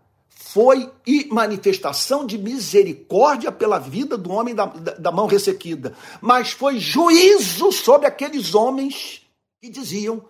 [0.53, 6.51] foi e manifestação de misericórdia pela vida do homem da, da, da mão ressequida, mas
[6.51, 9.23] foi juízo sobre aqueles homens
[9.61, 10.25] que diziam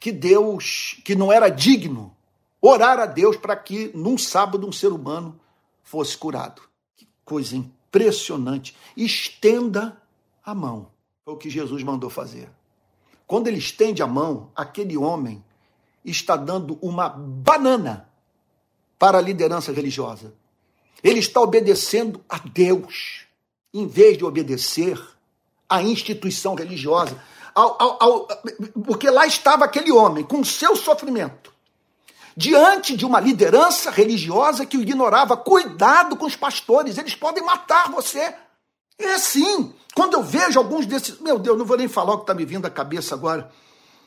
[0.00, 2.16] que Deus, que não era digno
[2.62, 5.38] orar a Deus para que num sábado um ser humano
[5.82, 6.62] fosse curado.
[6.96, 8.74] Que coisa impressionante.
[8.96, 10.00] Estenda
[10.42, 10.88] a mão.
[11.26, 12.48] Foi o que Jesus mandou fazer.
[13.26, 15.44] Quando ele estende a mão, aquele homem
[16.02, 18.08] está dando uma banana
[19.02, 20.32] para a liderança religiosa.
[21.02, 23.26] Ele está obedecendo a Deus,
[23.74, 24.96] em vez de obedecer
[25.68, 27.20] à instituição religiosa
[27.52, 28.28] ao, ao, ao,
[28.84, 31.52] porque lá estava aquele homem com seu sofrimento,
[32.36, 35.36] diante de uma liderança religiosa que o ignorava.
[35.36, 38.32] Cuidado com os pastores, eles podem matar você.
[39.00, 39.74] É assim.
[39.96, 41.18] Quando eu vejo alguns desses.
[41.18, 43.50] Meu Deus, não vou nem falar o que está me vindo à cabeça agora.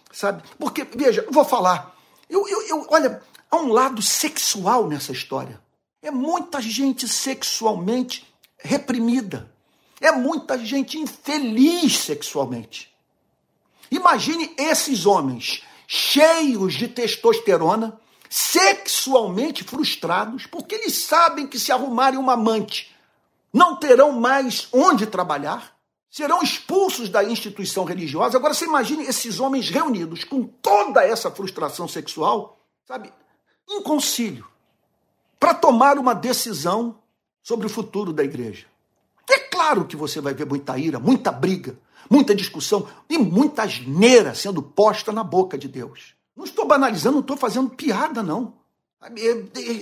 [0.10, 0.42] Sabe?
[0.58, 1.94] Porque, veja, eu vou falar.
[2.30, 3.22] Eu, eu, eu, olha,
[3.56, 5.62] há um lado sexual nessa história.
[6.02, 8.28] É muita gente sexualmente
[8.58, 9.52] reprimida.
[10.00, 12.94] É muita gente infeliz sexualmente.
[13.90, 18.00] Imagine esses homens cheios de testosterona,
[18.30, 22.94] sexualmente frustrados, porque eles sabem que se arrumarem uma amante,
[23.54, 25.76] não terão mais onde trabalhar,
[26.10, 28.38] serão expulsos da instituição religiosa.
[28.38, 33.12] Agora você imagine esses homens reunidos com toda essa frustração sexual, sabe,
[33.70, 34.46] em concílio,
[35.40, 36.98] para tomar uma decisão
[37.42, 38.66] sobre o futuro da igreja.
[39.30, 41.78] É claro que você vai ver muita ira, muita briga,
[42.10, 46.14] muita discussão e muita asneira sendo posta na boca de Deus.
[46.36, 48.54] Não estou banalizando, não estou fazendo piada, não.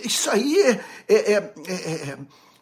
[0.03, 2.17] Isso aí é, é, é, é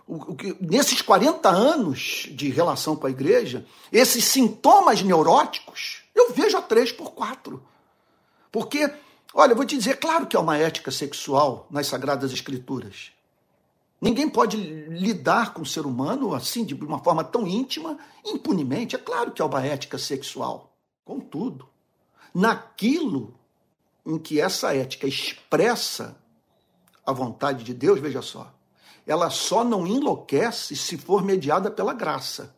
[0.08, 6.58] o, o, nesses 40 anos de relação com a igreja, esses sintomas neuróticos, eu vejo
[6.58, 7.64] a três por quatro.
[8.52, 8.92] Porque,
[9.34, 13.12] olha, eu vou te dizer, claro que há uma ética sexual nas Sagradas Escrituras.
[14.02, 18.96] Ninguém pode lidar com o ser humano assim, de uma forma tão íntima, impunemente.
[18.96, 20.76] É claro que há uma ética sexual.
[21.06, 21.70] Contudo,
[22.34, 23.36] naquilo
[24.06, 26.18] em que essa ética expressa
[27.06, 28.52] a vontade de Deus, veja só,
[29.06, 32.56] ela só não enlouquece se for mediada pela graça.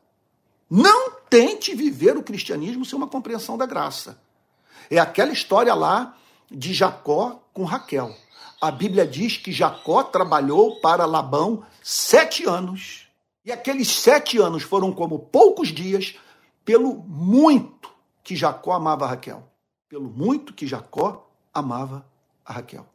[0.69, 4.21] Não tente viver o cristianismo sem uma compreensão da graça.
[4.89, 6.17] É aquela história lá
[6.53, 8.15] de Jacó com Raquel.
[8.61, 13.07] A Bíblia diz que Jacó trabalhou para Labão sete anos.
[13.43, 16.15] E aqueles sete anos foram como poucos dias,
[16.63, 17.89] pelo muito
[18.23, 19.43] que Jacó amava Raquel.
[19.89, 22.05] Pelo muito que Jacó amava
[22.45, 22.85] a Raquel.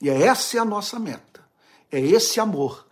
[0.00, 1.44] E essa é a nossa meta.
[1.90, 2.86] É esse amor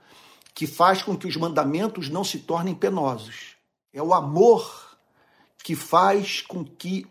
[0.54, 3.56] que faz com que os mandamentos não se tornem penosos.
[3.92, 4.98] É o amor
[5.62, 7.06] que faz com que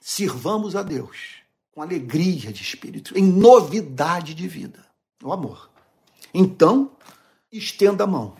[0.00, 1.39] sirvamos a Deus
[1.80, 4.84] com alegria de espírito, em novidade de vida.
[5.24, 5.70] O amor.
[6.34, 6.90] Então,
[7.50, 8.34] estenda a mão.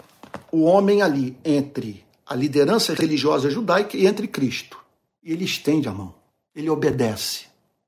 [0.52, 4.78] O homem ali entre a liderança religiosa judaica e entre Cristo.
[5.22, 6.14] E ele estende a mão.
[6.54, 7.46] Ele obedece.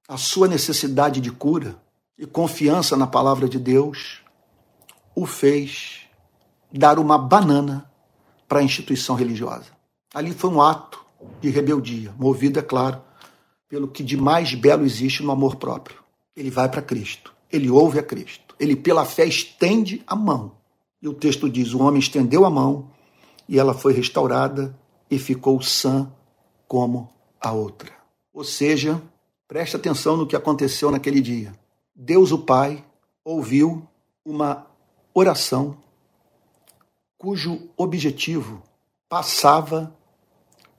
[0.08, 1.76] A sua necessidade de cura
[2.18, 4.22] e confiança na palavra de Deus
[5.14, 6.00] o fez
[6.72, 7.90] dar uma banana
[8.48, 9.66] para a instituição religiosa.
[10.14, 11.04] Ali foi um ato
[11.42, 13.02] de rebeldia, movido, é claro,
[13.72, 15.96] pelo que de mais belo existe no amor próprio.
[16.36, 20.52] Ele vai para Cristo, ele ouve a Cristo, ele pela fé estende a mão.
[21.00, 22.90] E o texto diz: o homem estendeu a mão
[23.48, 24.78] e ela foi restaurada
[25.10, 26.12] e ficou sã
[26.68, 27.10] como
[27.40, 27.90] a outra.
[28.30, 29.00] Ou seja,
[29.48, 31.58] preste atenção no que aconteceu naquele dia.
[31.96, 32.84] Deus o Pai
[33.24, 33.88] ouviu
[34.22, 34.66] uma
[35.14, 35.78] oração
[37.16, 38.62] cujo objetivo
[39.08, 39.96] passava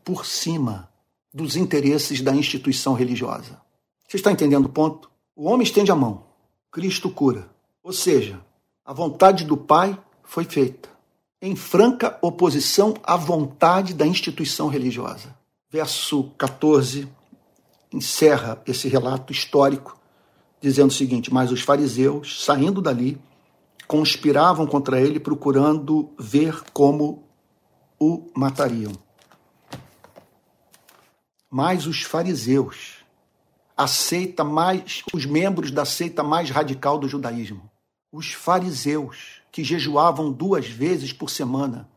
[0.04, 0.93] por cima
[1.34, 3.60] dos interesses da instituição religiosa.
[4.08, 5.10] Você está entendendo o ponto?
[5.36, 6.24] O homem estende a mão,
[6.72, 7.50] Cristo cura.
[7.82, 8.40] Ou seja,
[8.86, 10.90] a vontade do Pai foi feita,
[11.42, 15.36] em franca oposição à vontade da instituição religiosa.
[15.70, 17.08] Verso 14
[17.92, 19.98] encerra esse relato histórico
[20.62, 23.20] dizendo o seguinte: Mas os fariseus, saindo dali,
[23.88, 27.24] conspiravam contra ele, procurando ver como
[28.00, 28.94] o matariam.
[31.56, 33.06] Mas os fariseus,
[33.78, 37.70] a seita mais, os membros da seita mais radical do judaísmo,
[38.12, 41.88] os fariseus, que jejuavam duas vezes por semana,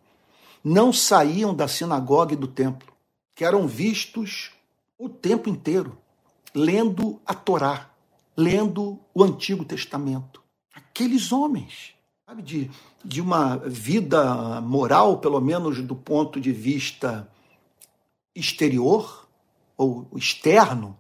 [0.63, 2.93] não saíam da sinagoga e do templo,
[3.35, 4.51] que eram vistos
[4.99, 5.97] o tempo inteiro,
[6.55, 7.89] lendo a Torá
[8.37, 10.43] lendo o Antigo Testamento.
[10.75, 11.95] Aqueles homens,
[12.29, 12.71] sabe, de,
[13.03, 17.27] de uma vida moral, pelo menos do ponto de vista
[18.35, 19.26] exterior
[19.77, 20.97] ou externo,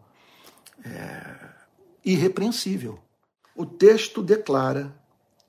[0.84, 1.36] é,
[2.04, 2.98] irrepreensível.
[3.54, 4.94] O texto declara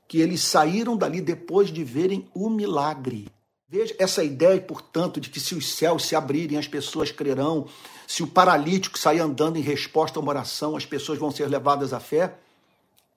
[0.07, 3.28] que eles saíram dali depois de verem o milagre.
[3.69, 7.67] Veja essa ideia, portanto, de que se os céus se abrirem, as pessoas crerão,
[8.07, 11.91] se o paralítico sair andando em resposta a uma oração, as pessoas vão ser levadas
[11.91, 12.38] à fé.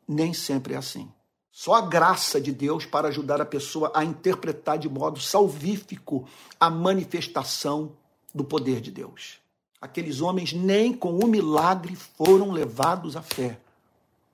[0.08, 1.08] Nem sempre é assim.
[1.52, 6.68] Só a graça de Deus para ajudar a pessoa a interpretar de modo salvífico a
[6.68, 7.92] manifestação
[8.34, 9.38] do poder de Deus.
[9.80, 13.58] Aqueles homens nem com o milagre foram levados à fé.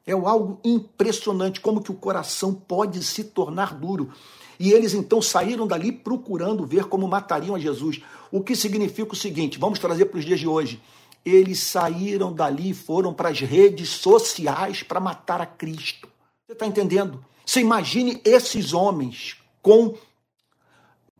[0.04, 4.12] É algo impressionante como que o coração pode se tornar duro.
[4.58, 8.00] E eles então saíram dali procurando ver como matariam a Jesus.
[8.30, 10.80] O que significa o seguinte: vamos trazer para os dias de hoje.
[11.24, 16.08] Eles saíram dali e foram para as redes sociais para matar a Cristo.
[16.46, 17.24] Você está entendendo?
[17.44, 19.94] Você imagine esses homens com,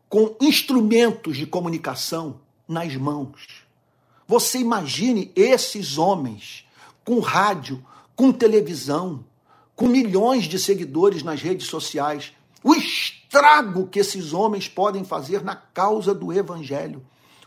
[0.07, 3.56] com instrumentos de comunicação nas mãos.
[4.27, 6.67] Você imagine esses homens
[7.05, 9.23] com rádio, com televisão,
[9.73, 12.33] com milhões de seguidores nas redes sociais.
[12.61, 17.05] O estrago que esses homens podem fazer na causa do evangelho.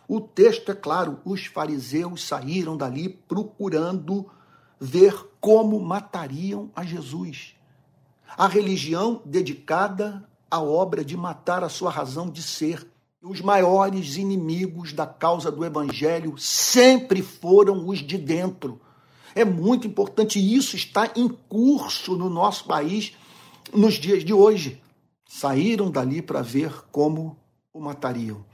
[0.08, 4.30] O texto é claro: os fariseus saíram dali procurando
[4.80, 7.54] ver como matariam a Jesus.
[8.38, 12.90] A religião dedicada à obra de matar a sua razão de ser.
[13.22, 18.80] Os maiores inimigos da causa do evangelho sempre foram os de dentro.
[19.34, 23.12] É muito importante, isso está em curso no nosso país
[23.72, 24.80] nos dias de hoje
[25.30, 27.38] saíram dali para ver como
[27.72, 28.44] o matariam.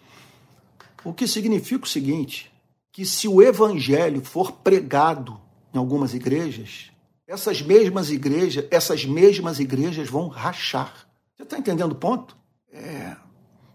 [1.03, 2.53] O que significa o seguinte:
[2.93, 5.41] que se o evangelho for pregado
[5.73, 6.91] em algumas igrejas,
[7.27, 11.09] essas mesmas igrejas, essas mesmas igrejas vão rachar.
[11.35, 12.37] Você está entendendo o ponto?
[12.71, 13.17] É,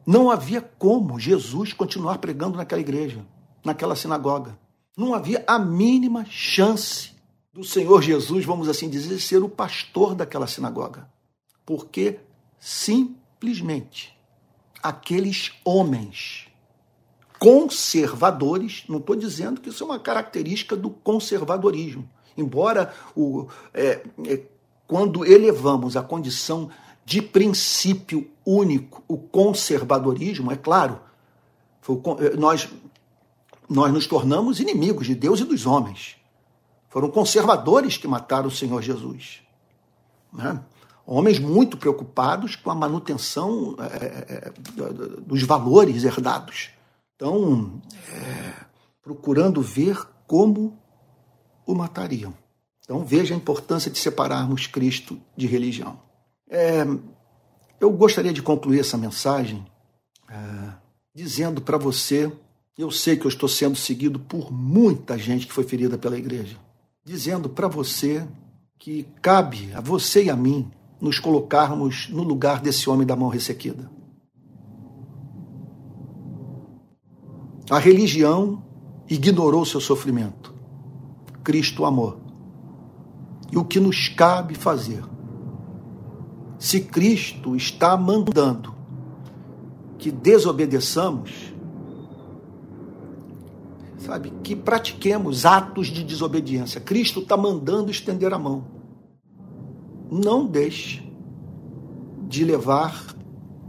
[0.06, 3.26] não havia como Jesus continuar pregando naquela igreja,
[3.64, 4.58] naquela sinagoga.
[4.98, 7.12] Não havia a mínima chance
[7.54, 11.10] do Senhor Jesus, vamos assim dizer, ser o pastor daquela sinagoga.
[11.66, 12.20] Porque
[12.60, 14.18] simplesmente
[14.82, 16.48] aqueles homens
[17.40, 24.42] conservadores, não estou dizendo que isso é uma característica do conservadorismo, embora o, é, é,
[24.88, 26.70] quando elevamos a condição
[27.12, 30.98] de princípio único o conservadorismo, é claro,
[31.86, 32.02] o,
[32.40, 32.70] nós,
[33.68, 36.16] nós nos tornamos inimigos de Deus e dos homens.
[36.88, 39.42] Foram conservadores que mataram o Senhor Jesus.
[40.32, 40.64] Né?
[41.06, 44.54] Homens muito preocupados com a manutenção é
[45.20, 46.70] dos valores herdados.
[47.18, 48.54] Então, é,
[49.04, 50.80] procurando ver como
[51.66, 52.34] o matariam.
[52.86, 56.00] Então, veja a importância de separarmos Cristo de religião.
[56.52, 56.86] É,
[57.80, 59.66] eu gostaria de concluir essa mensagem
[60.30, 60.36] é,
[61.16, 62.32] dizendo para você:
[62.78, 66.58] eu sei que eu estou sendo seguido por muita gente que foi ferida pela igreja
[67.04, 68.28] dizendo para você
[68.78, 73.30] que cabe a você e a mim nos colocarmos no lugar desse homem da mão
[73.30, 73.90] ressequida.
[77.70, 78.64] A religião
[79.10, 80.54] ignorou seu sofrimento.
[81.44, 82.20] Cristo amou.
[83.52, 85.04] E o que nos cabe fazer?
[86.62, 88.76] Se Cristo está mandando
[89.98, 91.52] que desobedeçamos,
[93.98, 96.80] sabe, que pratiquemos atos de desobediência.
[96.80, 98.64] Cristo está mandando estender a mão.
[100.12, 101.04] Não deixe
[102.28, 103.08] de levar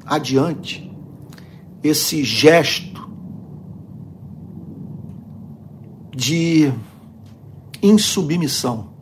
[0.04, 0.94] adiante
[1.82, 3.10] esse gesto
[6.14, 6.70] de
[7.82, 8.92] insubmissão,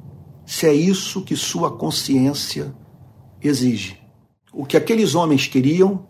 [0.46, 2.78] se é isso que sua consciência
[3.42, 3.98] exige.
[4.52, 6.06] O que aqueles homens queriam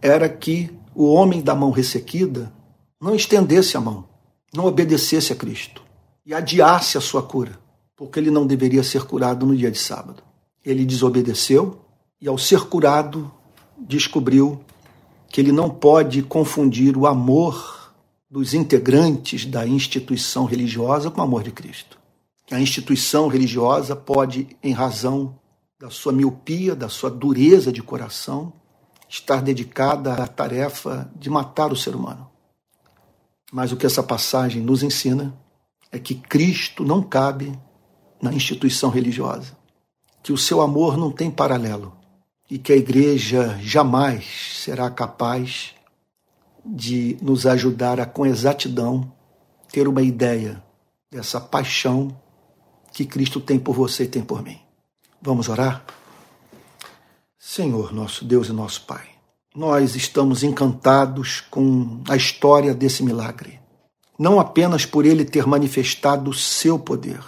[0.00, 2.52] era que o homem da mão ressequida
[3.00, 4.14] não estendesse a mão
[4.54, 5.82] não obedecesse a Cristo
[6.24, 7.58] e adiasse a sua cura,
[7.96, 10.22] porque ele não deveria ser curado no dia de sábado.
[10.64, 11.80] Ele desobedeceu
[12.20, 13.30] e, ao ser curado,
[13.76, 14.60] descobriu
[15.28, 17.92] que ele não pode confundir o amor
[18.30, 21.98] dos integrantes da instituição religiosa com o amor de Cristo.
[22.50, 25.34] A instituição religiosa pode, em razão
[25.78, 28.52] da sua miopia, da sua dureza de coração,
[29.08, 32.30] estar dedicada à tarefa de matar o ser humano.
[33.52, 35.34] Mas o que essa passagem nos ensina
[35.92, 37.56] é que Cristo não cabe
[38.20, 39.56] na instituição religiosa,
[40.22, 41.94] que o seu amor não tem paralelo
[42.50, 45.74] e que a igreja jamais será capaz
[46.64, 49.12] de nos ajudar a, com exatidão,
[49.70, 50.62] ter uma ideia
[51.10, 52.16] dessa paixão
[52.92, 54.63] que Cristo tem por você e tem por mim.
[55.24, 55.84] Vamos orar?
[57.36, 59.14] Senhor, nosso Deus e nosso Pai
[59.54, 63.60] nós estamos encantados com a história desse milagre.
[64.18, 67.22] Não apenas por ele ter manifestado o seu poder,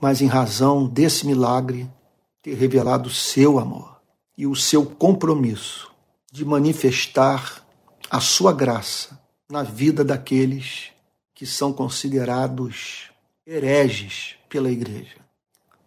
[0.00, 1.88] mas em razão desse milagre
[2.42, 4.00] ter revelado o seu amor
[4.36, 5.88] e o seu compromisso
[6.32, 7.64] de manifestar
[8.10, 10.88] a sua graça na vida daqueles
[11.32, 13.10] que são considerados
[13.46, 15.25] hereges pela igreja.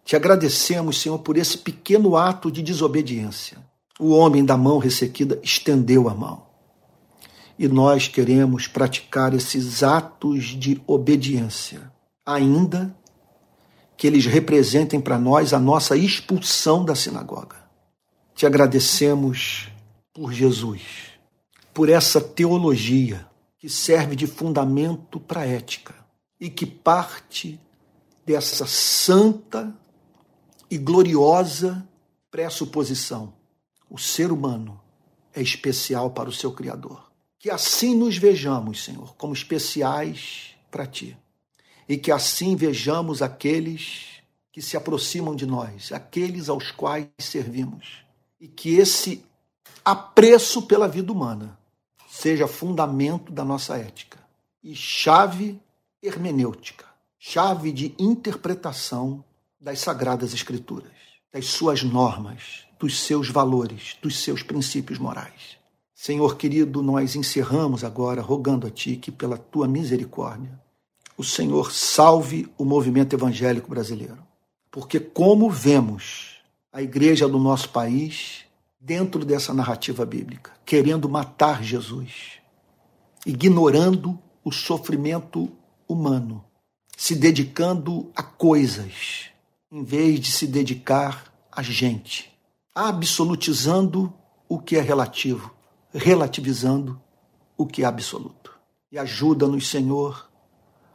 [0.04, 3.58] Te agradecemos, Senhor, por esse pequeno ato de desobediência
[4.00, 6.46] o homem da mão ressequida estendeu a mão.
[7.58, 11.92] E nós queremos praticar esses atos de obediência,
[12.24, 12.96] ainda
[13.98, 17.56] que eles representem para nós a nossa expulsão da sinagoga.
[18.34, 19.68] Te agradecemos
[20.14, 20.80] por Jesus,
[21.74, 23.26] por essa teologia
[23.58, 25.94] que serve de fundamento para a ética
[26.40, 27.60] e que parte
[28.24, 29.74] dessa santa
[30.70, 31.86] e gloriosa
[32.30, 33.34] pressuposição
[33.90, 34.80] o ser humano
[35.34, 37.10] é especial para o seu Criador.
[37.40, 41.18] Que assim nos vejamos, Senhor, como especiais para Ti.
[41.88, 44.22] E que assim vejamos aqueles
[44.52, 48.04] que se aproximam de nós, aqueles aos quais servimos.
[48.40, 49.24] E que esse
[49.84, 51.58] apreço pela vida humana
[52.08, 54.18] seja fundamento da nossa ética
[54.62, 55.60] e chave
[56.02, 56.86] hermenêutica,
[57.18, 59.24] chave de interpretação
[59.60, 60.92] das sagradas escrituras,
[61.32, 65.58] das suas normas, dos seus valores, dos seus princípios morais.
[65.94, 70.58] Senhor querido, nós encerramos agora rogando a Ti que, pela Tua misericórdia,
[71.14, 74.26] o Senhor salve o movimento evangélico brasileiro.
[74.70, 76.40] Porque, como vemos
[76.72, 78.46] a igreja do nosso país
[78.80, 82.38] dentro dessa narrativa bíblica, querendo matar Jesus,
[83.26, 85.52] ignorando o sofrimento
[85.86, 86.42] humano,
[86.96, 89.29] se dedicando a coisas
[89.70, 92.30] em vez de se dedicar a gente,
[92.74, 94.12] absolutizando
[94.48, 95.54] o que é relativo,
[95.92, 97.00] relativizando
[97.56, 98.58] o que é absoluto.
[98.90, 100.28] E ajuda-nos, Senhor,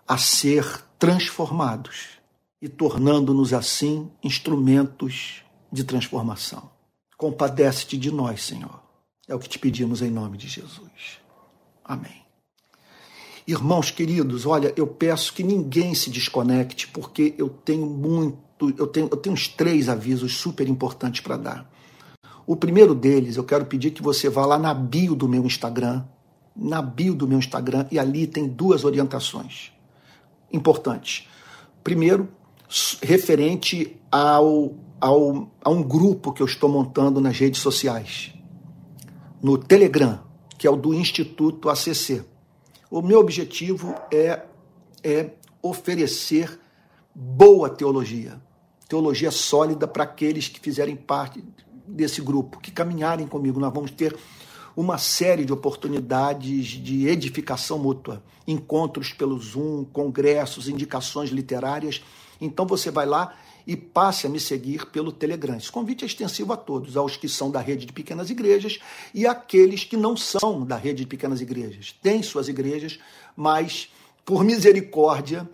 [0.08, 2.20] a ser transformados
[2.62, 6.70] e tornando-nos assim instrumentos de transformação.
[7.18, 8.82] Compadece-te de nós, Senhor.
[9.28, 11.20] É o que te pedimos em nome de Jesus.
[11.84, 12.26] Amém.
[13.48, 19.08] Irmãos queridos, olha, eu peço que ninguém se desconecte, porque eu tenho muito, eu tenho,
[19.12, 21.72] eu tenho uns três avisos super importantes para dar.
[22.48, 26.04] O primeiro deles, eu quero pedir que você vá lá na bio do meu Instagram,
[26.56, 29.72] na bio do meu Instagram, e ali tem duas orientações
[30.52, 31.28] importantes.
[31.84, 32.30] Primeiro,
[33.02, 38.34] referente ao, ao, a um grupo que eu estou montando nas redes sociais,
[39.42, 40.22] no Telegram,
[40.58, 42.24] que é o do Instituto ACC.
[42.90, 44.44] O meu objetivo é,
[45.04, 46.60] é oferecer
[47.16, 48.42] boa teologia,
[48.90, 51.42] teologia sólida para aqueles que fizerem parte
[51.88, 53.58] desse grupo, que caminharem comigo.
[53.60, 54.16] Nós vamos ter
[54.76, 62.04] uma série de oportunidades de edificação mútua, encontros pelo Zoom, congressos, indicações literárias.
[62.42, 63.34] Então você vai lá
[63.66, 65.56] e passe a me seguir pelo Telegram.
[65.56, 68.80] Esse convite é extensivo a todos, aos que são da rede de pequenas igrejas
[69.14, 71.96] e aqueles que não são da rede de pequenas igrejas.
[72.04, 73.00] Têm suas igrejas,
[73.36, 73.90] mas,
[74.26, 75.50] por misericórdia,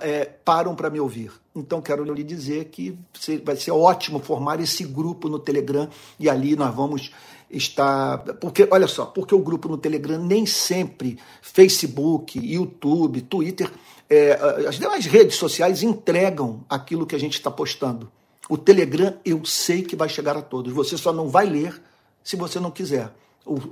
[0.00, 1.32] é, param para me ouvir.
[1.54, 2.98] Então, quero lhe dizer que
[3.44, 7.12] vai ser ótimo formar esse grupo no Telegram e ali nós vamos
[7.50, 8.18] estar.
[8.40, 13.70] Porque, olha só, porque o grupo no Telegram nem sempre Facebook, YouTube, Twitter
[14.08, 18.10] é, as demais redes sociais entregam aquilo que a gente está postando.
[18.48, 20.72] O Telegram eu sei que vai chegar a todos.
[20.72, 21.80] Você só não vai ler
[22.24, 23.12] se você não quiser.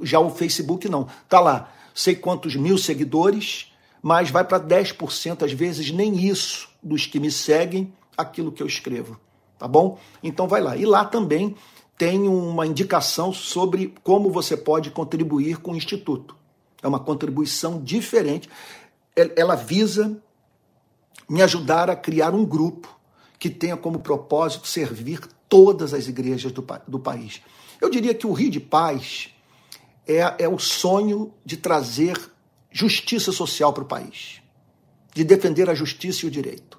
[0.03, 1.09] Já o Facebook não.
[1.29, 3.73] Tá lá, sei quantos mil seguidores,
[4.03, 8.67] mas vai para 10%, às vezes nem isso dos que me seguem aquilo que eu
[8.67, 9.19] escrevo.
[9.59, 9.99] Tá bom?
[10.23, 10.77] Então vai lá.
[10.77, 11.55] E lá também
[11.97, 16.37] tem uma indicação sobre como você pode contribuir com o Instituto.
[16.83, 18.49] É uma contribuição diferente.
[19.35, 20.23] Ela visa
[21.29, 22.95] me ajudar a criar um grupo
[23.39, 27.41] que tenha como propósito servir todas as igrejas do, do país.
[27.81, 29.31] Eu diria que o Rio de Paz
[30.07, 32.19] é, é o sonho de trazer
[32.77, 34.43] justiça social para o país,
[35.15, 36.79] de defender a justiça e o direito.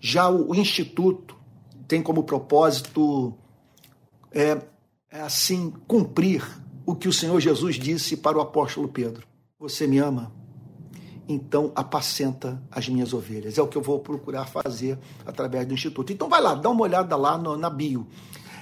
[0.00, 1.36] Já o, o Instituto
[1.86, 3.36] tem como propósito,
[4.32, 4.58] é,
[5.10, 6.42] é assim, cumprir
[6.86, 9.26] o que o Senhor Jesus disse para o apóstolo Pedro:
[9.58, 10.32] Você me ama?
[11.30, 13.58] então apacenta as minhas ovelhas.
[13.58, 16.10] É o que eu vou procurar fazer através do Instituto.
[16.10, 18.08] Então vai lá, dá uma olhada lá no, na bio.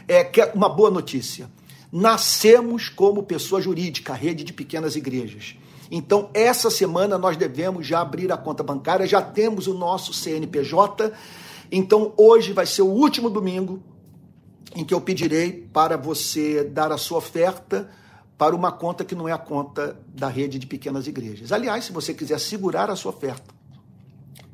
[0.09, 1.49] É, que é uma boa notícia.
[1.93, 5.57] Nascemos como pessoa jurídica, rede de pequenas igrejas.
[5.91, 11.13] Então, essa semana nós devemos já abrir a conta bancária, já temos o nosso CNPJ.
[11.71, 13.83] Então, hoje vai ser o último domingo
[14.75, 17.89] em que eu pedirei para você dar a sua oferta
[18.37, 21.53] para uma conta que não é a conta da rede de pequenas igrejas.
[21.53, 23.55] Aliás, se você quiser segurar a sua oferta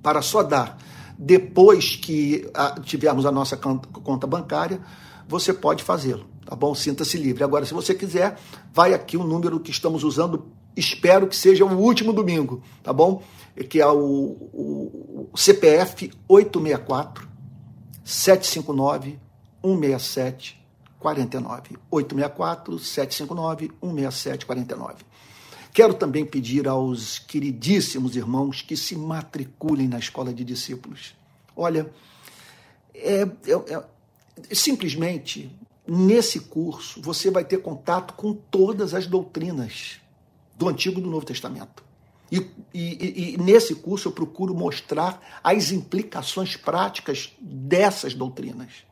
[0.03, 0.79] para só dar
[1.19, 4.81] depois que ah, tivermos a nossa conta bancária,
[5.29, 6.75] você pode fazê-lo, tá bom?
[6.75, 7.45] Sinta-se livre.
[7.45, 8.39] Agora, se você quiser,
[8.73, 10.47] vai aqui o número que estamos usando,
[10.77, 13.23] espero que seja o último domingo, tá bom?
[13.69, 13.97] Que é o,
[14.53, 17.29] o, o CPF 864
[18.05, 19.19] 759
[19.63, 20.63] 167
[20.99, 25.05] 49 864 759 167 49.
[25.73, 31.15] Quero também pedir aos queridíssimos irmãos que se matriculem na escola de discípulos.
[31.57, 31.91] Olha,
[32.95, 33.85] é, é, é,
[34.55, 35.51] simplesmente
[35.87, 40.02] nesse curso você vai ter contato com todas as doutrinas
[40.63, 41.83] do Antigo e do Novo Testamento.
[42.31, 42.39] E,
[42.73, 48.85] e, e, nesse curso eu procuro mostrar as implicações práticas dessas doutrinas.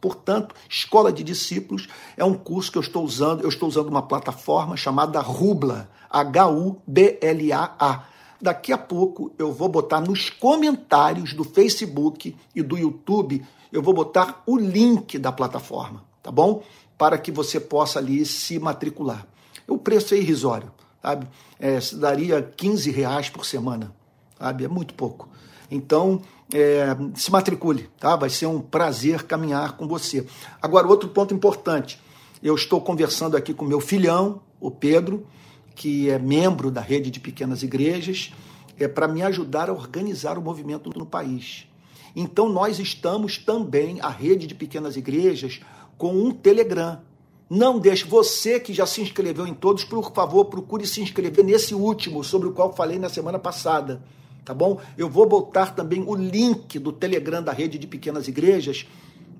[0.00, 4.02] Portanto, Escola de Discípulos é um curso que eu estou usando, eu estou usando uma
[4.02, 8.04] plataforma chamada Rubla, H-U-B-L-A-A.
[8.38, 13.94] Daqui a pouco eu vou botar nos comentários do Facebook e do YouTube, eu vou
[13.94, 16.62] botar o link da plataforma, tá bom?
[16.98, 19.26] Para que você possa ali se matricular.
[19.66, 20.70] O preço é irrisório,
[21.02, 21.26] sabe?
[21.58, 23.94] É, daria 15 reais por semana,
[24.38, 24.64] sabe?
[24.64, 25.28] É muito pouco.
[25.70, 28.16] Então, é, se matricule, tá?
[28.16, 30.26] Vai ser um prazer caminhar com você.
[30.60, 32.00] Agora, outro ponto importante.
[32.42, 35.26] Eu estou conversando aqui com meu filhão, o Pedro,
[35.74, 38.32] que é membro da rede de pequenas igrejas,
[38.78, 41.66] é para me ajudar a organizar o movimento no país.
[42.14, 45.60] Então, nós estamos também, a rede de pequenas igrejas,
[45.98, 47.00] com um Telegram.
[47.48, 51.74] Não deixe, você que já se inscreveu em todos, por favor, procure se inscrever nesse
[51.74, 54.02] último, sobre o qual falei na semana passada
[54.46, 54.80] tá bom?
[54.96, 58.86] Eu vou botar também o link do Telegram da rede de pequenas igrejas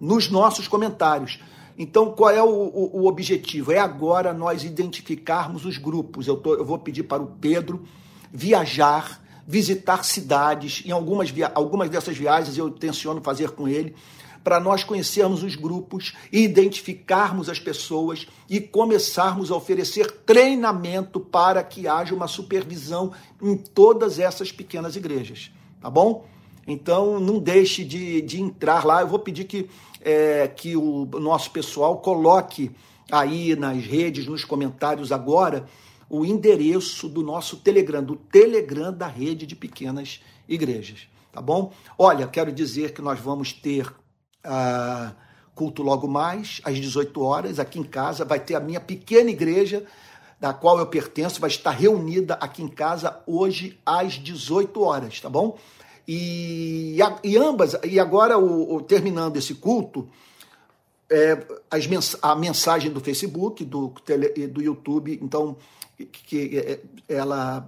[0.00, 1.38] nos nossos comentários.
[1.78, 3.70] Então, qual é o, o, o objetivo?
[3.70, 6.26] É agora nós identificarmos os grupos.
[6.26, 7.84] Eu, tô, eu vou pedir para o Pedro
[8.32, 10.82] viajar, visitar cidades.
[10.84, 13.94] Em algumas, algumas dessas viagens eu tenciono fazer com ele,
[14.46, 21.88] para nós conhecermos os grupos, identificarmos as pessoas e começarmos a oferecer treinamento para que
[21.88, 23.12] haja uma supervisão
[23.42, 25.50] em todas essas pequenas igrejas.
[25.80, 26.26] Tá bom?
[26.64, 29.00] Então, não deixe de, de entrar lá.
[29.00, 29.68] Eu vou pedir que,
[30.00, 32.70] é, que o nosso pessoal coloque
[33.10, 35.66] aí nas redes, nos comentários agora,
[36.08, 41.08] o endereço do nosso Telegram, do Telegram da rede de pequenas igrejas.
[41.32, 41.72] Tá bom?
[41.98, 43.92] Olha, quero dizer que nós vamos ter
[45.54, 48.24] culto logo mais, às 18 horas, aqui em casa.
[48.24, 49.84] Vai ter a minha pequena igreja,
[50.38, 55.30] da qual eu pertenço, vai estar reunida aqui em casa hoje às 18 horas, tá
[55.30, 55.58] bom?
[56.06, 60.08] E, e ambas, e agora o, o terminando esse culto,
[61.10, 63.92] é, as mens a mensagem do Facebook, do,
[64.52, 65.56] do YouTube, então
[65.96, 67.66] que é, ela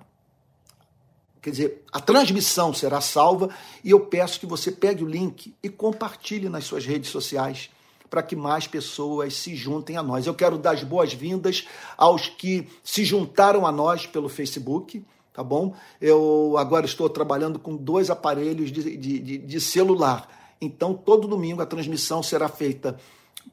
[1.41, 3.51] quer dizer, a transmissão será salva
[3.83, 7.71] e eu peço que você pegue o link e compartilhe nas suas redes sociais
[8.09, 10.27] para que mais pessoas se juntem a nós.
[10.27, 11.67] Eu quero dar as boas-vindas
[11.97, 15.05] aos que se juntaram a nós pelo Facebook
[15.39, 15.73] tá bom?
[16.01, 20.29] Eu agora estou trabalhando com dois aparelhos de, de, de, celular.
[20.61, 22.99] Então, todo domingo a transmissão será feita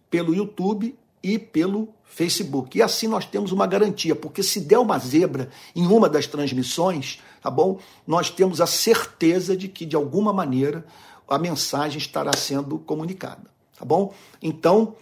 [0.09, 2.75] pelo YouTube e pelo Facebook.
[2.75, 7.21] E assim nós temos uma garantia, porque se der uma zebra em uma das transmissões,
[7.45, 7.77] tá bom?
[8.07, 10.83] Nós temos a certeza de que, de alguma maneira,
[11.29, 13.43] a mensagem estará sendo comunicada,
[13.77, 14.11] tá bom?
[14.41, 14.95] Então,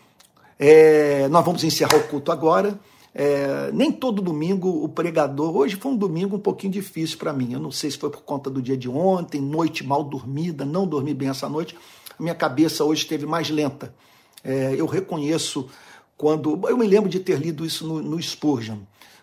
[0.60, 2.78] é, nós vamos encerrar o culto agora.
[3.16, 5.56] É, nem todo domingo o pregador.
[5.56, 7.54] Hoje foi um domingo um pouquinho difícil para mim.
[7.54, 10.86] Eu não sei se foi por conta do dia de ontem, noite mal dormida, não
[10.86, 11.78] dormi bem essa noite.
[12.20, 13.96] A minha cabeça hoje esteve mais lenta.
[14.44, 15.70] É, eu reconheço
[16.18, 16.60] quando.
[16.68, 18.80] Eu me lembro de ter lido isso no, no Spurgeon,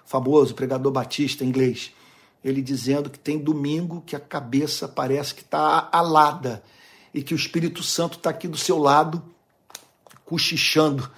[0.06, 1.92] famoso pregador batista inglês.
[2.42, 6.62] Ele dizendo que tem domingo que a cabeça parece que está alada
[7.12, 9.22] e que o Espírito Santo está aqui do seu lado,
[10.24, 11.10] cochichando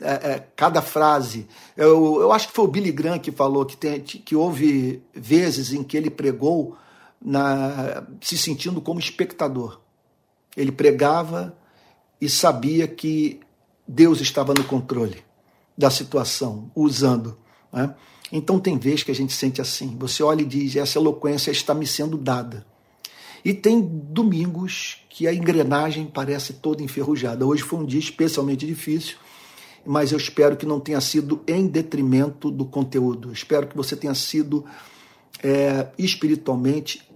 [0.00, 1.46] é, é, cada frase.
[1.76, 5.72] Eu, eu acho que foi o Billy Graham que falou que, tem, que houve vezes
[5.72, 6.76] em que ele pregou
[7.22, 9.80] na, se sentindo como espectador.
[10.56, 11.56] Ele pregava
[12.20, 13.40] e sabia que
[13.86, 15.24] Deus estava no controle
[15.76, 17.38] da situação, usando.
[17.72, 17.94] Né?
[18.36, 19.96] Então tem vezes que a gente sente assim.
[19.98, 22.66] Você olha e diz: essa eloquência está me sendo dada.
[23.44, 27.46] E tem domingos que a engrenagem parece toda enferrujada.
[27.46, 29.16] Hoje foi um dia especialmente difícil
[29.86, 33.32] mas eu espero que não tenha sido em detrimento do conteúdo.
[33.32, 34.64] Espero que você tenha sido
[35.42, 37.06] é, espiritualmente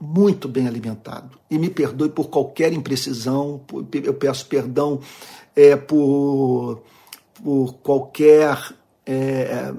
[0.00, 1.38] muito bem alimentado.
[1.50, 3.60] E me perdoe por qualquer imprecisão,
[4.04, 5.00] eu peço perdão
[5.56, 6.82] é, por,
[7.42, 8.56] por qualquer
[9.10, 9.72] é,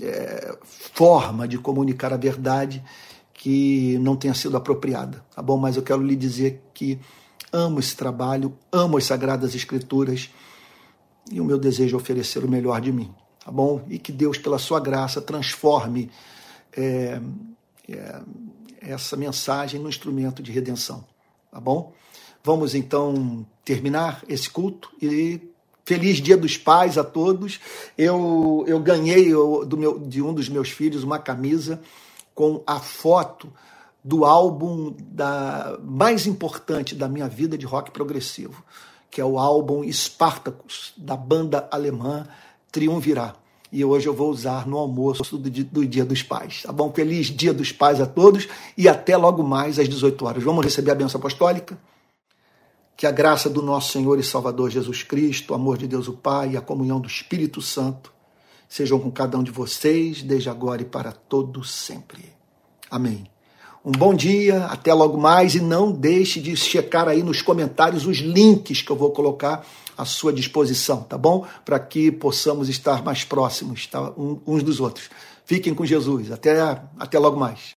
[0.00, 2.82] é, forma de comunicar a verdade
[3.34, 5.58] que não tenha sido apropriada, tá bom?
[5.58, 6.98] Mas eu quero lhe dizer que
[7.52, 10.30] amo esse trabalho, amo as Sagradas Escrituras
[11.30, 13.12] e o meu desejo é oferecer o melhor de mim,
[13.44, 13.84] tá bom?
[13.88, 16.10] E que Deus, pela sua graça, transforme
[16.72, 17.20] é,
[17.88, 18.22] é,
[18.80, 21.04] essa mensagem no instrumento de redenção,
[21.50, 21.92] tá bom?
[22.42, 25.49] Vamos então terminar esse culto e
[25.90, 27.58] feliz Dia dos Pais a todos.
[27.98, 31.80] Eu, eu ganhei do meu, de um dos meus filhos uma camisa
[32.34, 33.52] com a foto
[34.02, 38.64] do álbum da, mais importante da minha vida de rock progressivo
[39.10, 42.26] que é o álbum Spartacus, da banda alemã
[42.70, 43.34] Triunvirá.
[43.72, 46.62] E hoje eu vou usar no almoço do dia, do dia dos Pais.
[46.62, 46.92] Tá bom?
[46.92, 50.42] Feliz Dia dos Pais a todos e até logo mais às 18 horas.
[50.42, 51.76] Vamos receber a benção apostólica?
[53.00, 56.12] Que a graça do nosso Senhor e Salvador Jesus Cristo, o amor de Deus o
[56.12, 58.12] Pai e a comunhão do Espírito Santo
[58.68, 62.22] sejam com cada um de vocês, desde agora e para todos sempre.
[62.90, 63.24] Amém.
[63.82, 68.18] Um bom dia, até logo mais e não deixe de checar aí nos comentários os
[68.18, 69.66] links que eu vou colocar
[69.96, 71.46] à sua disposição, tá bom?
[71.64, 74.12] Para que possamos estar mais próximos tá?
[74.46, 75.08] uns dos outros.
[75.46, 76.30] Fiquem com Jesus.
[76.30, 76.60] Até,
[76.98, 77.60] até logo mais.